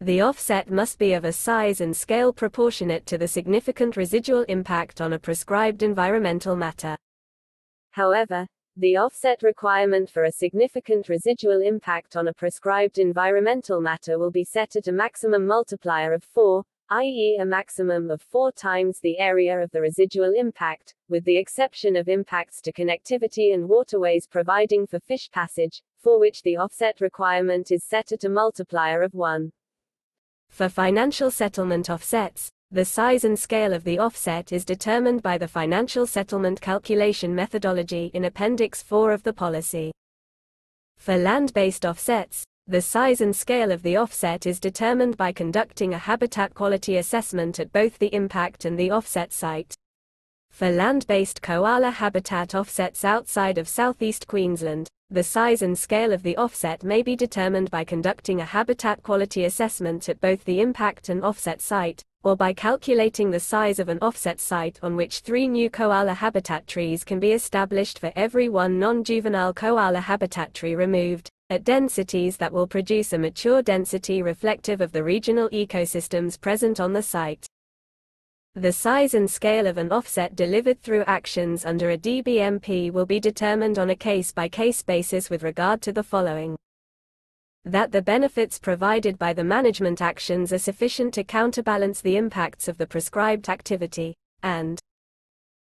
The 0.00 0.20
offset 0.20 0.70
must 0.70 0.98
be 0.98 1.14
of 1.14 1.24
a 1.24 1.32
size 1.32 1.80
and 1.80 1.96
scale 1.96 2.30
proportionate 2.30 3.06
to 3.06 3.16
the 3.16 3.26
significant 3.26 3.96
residual 3.96 4.42
impact 4.42 5.00
on 5.00 5.14
a 5.14 5.18
prescribed 5.18 5.82
environmental 5.82 6.54
matter. 6.54 6.98
However, 7.92 8.46
the 8.76 8.98
offset 8.98 9.42
requirement 9.42 10.10
for 10.10 10.24
a 10.24 10.32
significant 10.32 11.08
residual 11.08 11.62
impact 11.62 12.14
on 12.14 12.28
a 12.28 12.34
prescribed 12.34 12.98
environmental 12.98 13.80
matter 13.80 14.18
will 14.18 14.30
be 14.30 14.44
set 14.44 14.76
at 14.76 14.86
a 14.86 14.92
maximum 14.92 15.46
multiplier 15.46 16.12
of 16.12 16.22
4, 16.22 16.62
i.e. 16.90 17.38
a 17.40 17.46
maximum 17.46 18.10
of 18.10 18.20
4 18.20 18.52
times 18.52 19.00
the 19.00 19.18
area 19.18 19.58
of 19.58 19.70
the 19.70 19.80
residual 19.80 20.34
impact, 20.36 20.94
with 21.08 21.24
the 21.24 21.38
exception 21.38 21.96
of 21.96 22.06
impacts 22.06 22.60
to 22.60 22.72
connectivity 22.72 23.54
and 23.54 23.66
waterways 23.66 24.26
providing 24.26 24.86
for 24.86 25.00
fish 25.00 25.30
passage, 25.30 25.82
for 25.96 26.20
which 26.20 26.42
the 26.42 26.58
offset 26.58 27.00
requirement 27.00 27.72
is 27.72 27.82
set 27.82 28.12
at 28.12 28.24
a 28.24 28.28
multiplier 28.28 29.00
of 29.00 29.14
1. 29.14 29.50
For 30.50 30.68
financial 30.68 31.30
settlement 31.30 31.90
offsets, 31.90 32.50
the 32.70 32.84
size 32.84 33.24
and 33.24 33.38
scale 33.38 33.72
of 33.72 33.84
the 33.84 33.98
offset 33.98 34.52
is 34.52 34.64
determined 34.64 35.22
by 35.22 35.38
the 35.38 35.46
financial 35.46 36.06
settlement 36.06 36.60
calculation 36.60 37.34
methodology 37.34 38.10
in 38.12 38.24
Appendix 38.24 38.82
4 38.82 39.12
of 39.12 39.22
the 39.22 39.32
policy. 39.32 39.92
For 40.96 41.16
land-based 41.16 41.86
offsets, 41.86 42.44
the 42.66 42.82
size 42.82 43.20
and 43.20 43.36
scale 43.36 43.70
of 43.70 43.84
the 43.84 43.96
offset 43.96 44.46
is 44.46 44.58
determined 44.58 45.16
by 45.16 45.30
conducting 45.30 45.94
a 45.94 45.98
habitat 45.98 46.54
quality 46.54 46.96
assessment 46.96 47.60
at 47.60 47.70
both 47.70 47.98
the 47.98 48.12
impact 48.12 48.64
and 48.64 48.76
the 48.76 48.90
offset 48.90 49.32
site. 49.32 49.72
For 50.50 50.70
land-based 50.70 51.42
koala 51.42 51.90
habitat 51.90 52.56
offsets 52.56 53.04
outside 53.04 53.58
of 53.58 53.68
southeast 53.68 54.26
Queensland, 54.26 54.88
the 55.10 55.22
size 55.22 55.62
and 55.62 55.78
scale 55.78 56.12
of 56.12 56.22
the 56.22 56.36
offset 56.36 56.82
may 56.82 57.00
be 57.00 57.14
determined 57.14 57.70
by 57.70 57.84
conducting 57.84 58.40
a 58.40 58.44
habitat 58.44 59.02
quality 59.02 59.44
assessment 59.44 60.08
at 60.08 60.20
both 60.20 60.44
the 60.44 60.60
impact 60.60 61.08
and 61.08 61.24
offset 61.24 61.60
site, 61.60 62.02
or 62.24 62.36
by 62.36 62.52
calculating 62.52 63.30
the 63.30 63.38
size 63.38 63.78
of 63.78 63.88
an 63.88 63.98
offset 64.02 64.40
site 64.40 64.78
on 64.82 64.96
which 64.96 65.20
three 65.20 65.46
new 65.46 65.70
koala 65.70 66.12
habitat 66.12 66.66
trees 66.66 67.04
can 67.04 67.20
be 67.20 67.32
established 67.32 68.00
for 68.00 68.12
every 68.16 68.48
one 68.48 68.78
non-juvenile 68.80 69.54
koala 69.54 70.00
habitat 70.00 70.52
tree 70.52 70.74
removed, 70.74 71.30
at 71.50 71.62
densities 71.62 72.36
that 72.36 72.52
will 72.52 72.66
produce 72.66 73.12
a 73.12 73.18
mature 73.18 73.62
density 73.62 74.22
reflective 74.22 74.80
of 74.80 74.90
the 74.90 75.04
regional 75.04 75.48
ecosystems 75.50 76.38
present 76.38 76.80
on 76.80 76.92
the 76.92 77.02
site. 77.02 77.46
The 78.58 78.72
size 78.72 79.12
and 79.12 79.30
scale 79.30 79.66
of 79.66 79.76
an 79.76 79.92
offset 79.92 80.34
delivered 80.34 80.80
through 80.80 81.04
actions 81.06 81.66
under 81.66 81.90
a 81.90 81.98
DBMP 81.98 82.90
will 82.90 83.04
be 83.04 83.20
determined 83.20 83.78
on 83.78 83.90
a 83.90 83.94
case-by-case 83.94 84.82
-case 84.82 84.86
basis 84.86 85.28
with 85.28 85.42
regard 85.42 85.82
to 85.82 85.92
the 85.92 86.02
following. 86.02 86.56
That 87.66 87.92
the 87.92 88.00
benefits 88.00 88.58
provided 88.58 89.18
by 89.18 89.34
the 89.34 89.44
management 89.44 90.00
actions 90.00 90.54
are 90.54 90.58
sufficient 90.58 91.12
to 91.14 91.22
counterbalance 91.22 92.00
the 92.00 92.16
impacts 92.16 92.66
of 92.66 92.78
the 92.78 92.86
prescribed 92.86 93.50
activity, 93.50 94.16
and 94.42 94.80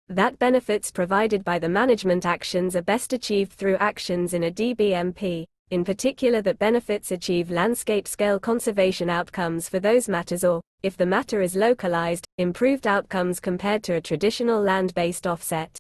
that 0.10 0.38
benefits 0.38 0.92
provided 0.92 1.46
by 1.46 1.60
the 1.60 1.70
management 1.70 2.26
actions 2.26 2.76
are 2.76 2.82
best 2.82 3.14
achieved 3.14 3.54
through 3.54 3.78
actions 3.78 4.34
in 4.34 4.44
a 4.44 4.52
DBMP, 4.52 5.46
in 5.70 5.86
particular 5.86 6.42
that 6.42 6.60
benefits 6.60 7.12
achieve 7.12 7.50
landscape 7.50 8.10
scale 8.10 8.42
conservation 8.42 9.10
outcomes 9.10 9.70
for 9.70 9.80
those 9.80 10.10
matters 10.10 10.44
or, 10.44 10.60
if 10.84 10.96
the 10.96 11.06
matter 11.06 11.42
is 11.42 11.56
localized, 11.56 12.28
improved 12.38 12.86
outcomes 12.86 13.40
compared 13.40 13.84
to 13.84 13.96
a 13.96 14.02
traditional 14.02 14.62
land-based 14.62 15.26
offset 15.26 15.80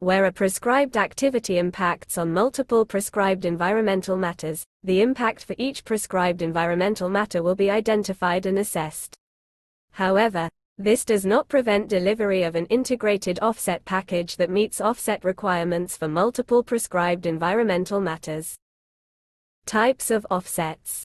where 0.00 0.26
a 0.26 0.32
prescribed 0.32 0.96
activity 0.96 1.58
impacts 1.58 2.18
on 2.18 2.32
multiple 2.32 2.86
prescribed 2.86 3.44
environmental 3.44 4.16
matters, 4.16 4.64
the 4.84 5.00
impact 5.00 5.44
for 5.44 5.56
each 5.58 5.84
prescribed 5.84 6.40
environmental 6.40 7.08
matter 7.08 7.42
will 7.42 7.56
be 7.56 7.68
identified 7.68 8.46
and 8.46 8.60
assessed. 8.60 9.16
However, 9.90 10.48
this 10.76 11.04
does 11.04 11.26
not 11.26 11.48
prevent 11.48 11.88
delivery 11.88 12.44
of 12.44 12.54
an 12.54 12.66
integrated 12.66 13.40
offset 13.42 13.84
package 13.84 14.36
that 14.36 14.50
meets 14.50 14.80
offset 14.80 15.24
requirements 15.24 15.96
for 15.96 16.06
multiple 16.06 16.62
prescribed 16.62 17.26
environmental 17.26 18.00
matters. 18.00 18.54
Types 19.66 20.12
of 20.12 20.24
offsets. 20.30 21.02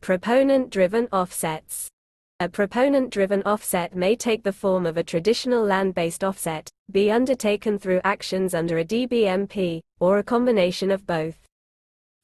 Proponent-driven 0.00 1.06
offsets. 1.12 1.91
A 2.42 2.48
proponent-driven 2.48 3.44
offset 3.44 3.94
may 3.94 4.16
take 4.16 4.42
the 4.42 4.52
form 4.52 4.84
of 4.84 4.96
a 4.96 5.04
traditional 5.04 5.64
land-based 5.64 6.24
offset, 6.24 6.68
be 6.90 7.08
undertaken 7.08 7.78
through 7.78 8.00
actions 8.02 8.52
under 8.52 8.78
a 8.78 8.84
DBMP, 8.84 9.80
or 10.00 10.18
a 10.18 10.24
combination 10.24 10.90
of 10.90 11.06
both. 11.06 11.38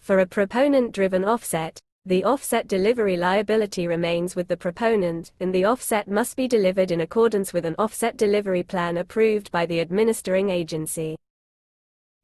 For 0.01 0.19
a 0.19 0.27
proponent-driven 0.27 1.25
offset, 1.25 1.79
the 2.05 2.25
offset 2.25 2.67
delivery 2.67 3.17
liability 3.17 3.87
remains 3.87 4.35
with 4.35 4.49
the 4.49 4.57
proponent, 4.57 5.31
and 5.39 5.55
the 5.55 5.65
offset 5.65 6.09
must 6.09 6.37
be 6.37 6.49
delivered 6.49 6.91
in 6.91 7.03
accordance 7.03 7.53
with 7.53 7.65
an 7.65 7.77
offset 7.79 8.17
delivery 8.17 8.65
plan 8.65 8.97
approved 8.97 9.53
by 9.53 9.67
the 9.67 9.79
administering 9.79 10.51
agency. 10.51 11.17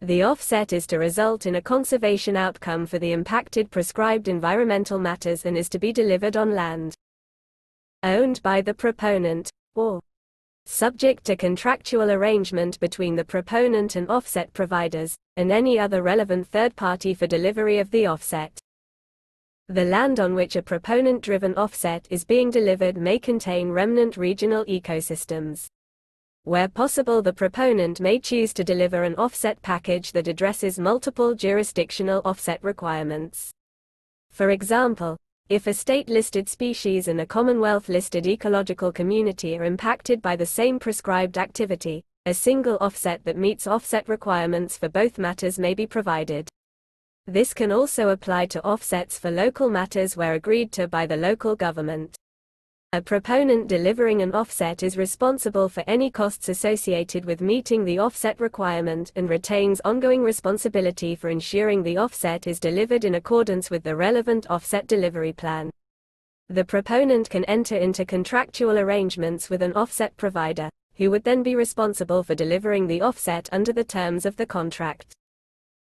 The 0.01 0.25
offset 0.25 0.73
is 0.73 0.89
to 0.89 0.99
result 0.99 1.47
in 1.47 1.55
a 1.55 1.63
conservation 1.63 2.37
outcome 2.37 2.87
for 2.87 2.99
the 2.99 3.13
impacted 3.13 3.71
prescribed 3.71 4.27
environmental 4.27 4.99
matters 4.99 5.47
and 5.47 5.57
is 5.57 5.69
to 5.69 5.79
be 5.79 5.93
delivered 5.93 6.37
on 6.37 6.57
land 6.57 6.97
owned 8.05 8.41
by 8.43 8.61
the 8.61 8.75
proponent, 8.75 9.51
or 9.75 10.01
subject 10.67 11.25
to 11.25 11.37
contractual 11.37 12.11
arrangement 12.11 12.79
between 12.79 13.17
the 13.17 13.25
proponent 13.25 13.97
and 13.97 14.09
offset 14.09 14.53
providers, 14.53 15.17
and 15.37 15.51
any 15.51 15.79
other 15.79 16.03
relevant 16.03 16.47
third 16.47 16.77
party 16.77 17.15
for 17.15 17.27
delivery 17.27 17.79
of 17.79 17.91
the 17.91 18.07
offset. 18.07 18.59
The 19.69 19.85
land 19.85 20.21
on 20.21 20.35
which 20.35 20.57
a 20.57 20.63
proponent-driven 20.63 21.55
offset 21.55 22.07
is 22.11 22.25
being 22.25 22.51
delivered 22.51 22.99
may 22.99 23.19
contain 23.19 23.71
remnant 23.71 24.17
regional 24.17 24.65
ecosystems. 24.67 25.67
Where 26.43 26.69
possible 26.69 27.23
the 27.23 27.33
proponent 27.33 28.01
may 28.01 28.19
choose 28.19 28.53
to 28.55 28.65
deliver 28.65 29.05
an 29.05 29.15
offset 29.15 29.63
package 29.63 30.13
that 30.13 30.29
addresses 30.29 30.79
multiple 30.79 31.35
jurisdictional 31.35 32.21
offset 32.27 32.63
requirements. 32.63 33.51
For 34.31 34.51
example, 34.51 35.17
if 35.51 35.67
a 35.67 35.75
state-listed 35.75 36.49
species 36.49 37.07
and 37.07 37.21
a 37.21 37.27
Commonwealth-listed 37.27 38.27
ecological 38.27 38.91
community 38.91 39.59
are 39.59 39.65
impacted 39.65 40.23
by 40.23 40.37
the 40.37 40.47
same 40.47 40.79
prescribed 40.79 41.37
activity, 41.37 42.03
a 42.25 42.33
single 42.33 42.79
offset 42.81 43.23
that 43.25 43.37
meets 43.37 43.67
offset 43.67 44.09
requirements 44.09 44.79
for 44.79 44.89
both 44.89 45.19
matters 45.19 45.59
may 45.59 45.75
be 45.75 45.87
provided. 45.87 46.49
This 47.27 47.53
can 47.53 47.73
also 47.73 48.09
apply 48.09 48.47
to 48.47 48.65
offsets 48.65 49.19
for 49.19 49.31
local 49.31 49.69
matters 49.69 50.17
where 50.17 50.33
agreed 50.33 50.73
to 50.73 50.89
by 50.89 51.05
the 51.05 51.17
local 51.19 51.55
government. 51.55 52.17
A 52.95 53.03
proponent 53.03 53.67
delivering 53.67 54.23
an 54.23 54.33
offset 54.37 54.85
is 54.85 54.97
responsible 54.97 55.69
for 55.69 55.83
any 55.89 56.13
costs 56.13 56.49
associated 56.49 57.25
with 57.25 57.41
meeting 57.41 57.85
the 57.85 57.99
offset 57.99 58.39
requirement 58.39 59.11
and 59.17 59.29
retains 59.29 59.81
ongoing 59.85 60.23
responsibility 60.23 61.17
for 61.17 61.29
ensuring 61.29 61.83
the 61.83 61.97
offset 61.97 62.47
is 62.47 62.61
delivered 62.61 63.05
in 63.05 63.17
accordance 63.17 63.69
with 63.69 63.83
the 63.83 63.97
relevant 63.97 64.47
offset 64.49 64.87
delivery 64.87 65.33
plan. 65.33 65.73
The 66.51 66.65
proponent 66.65 67.29
can 67.29 67.45
enter 67.47 67.77
into 67.77 68.05
contractual 68.05 68.79
arrangements 68.79 69.51
with 69.51 69.63
an 69.63 69.73
offset 69.73 70.17
provider, 70.17 70.71
who 70.95 71.11
would 71.11 71.25
then 71.25 71.43
be 71.43 71.57
responsible 71.57 72.23
for 72.23 72.37
delivering 72.37 72.87
the 72.87 73.03
offset 73.03 73.49
under 73.51 73.73
the 73.73 73.83
terms 73.83 74.25
of 74.25 74.37
the 74.37 74.47
contract. 74.47 75.17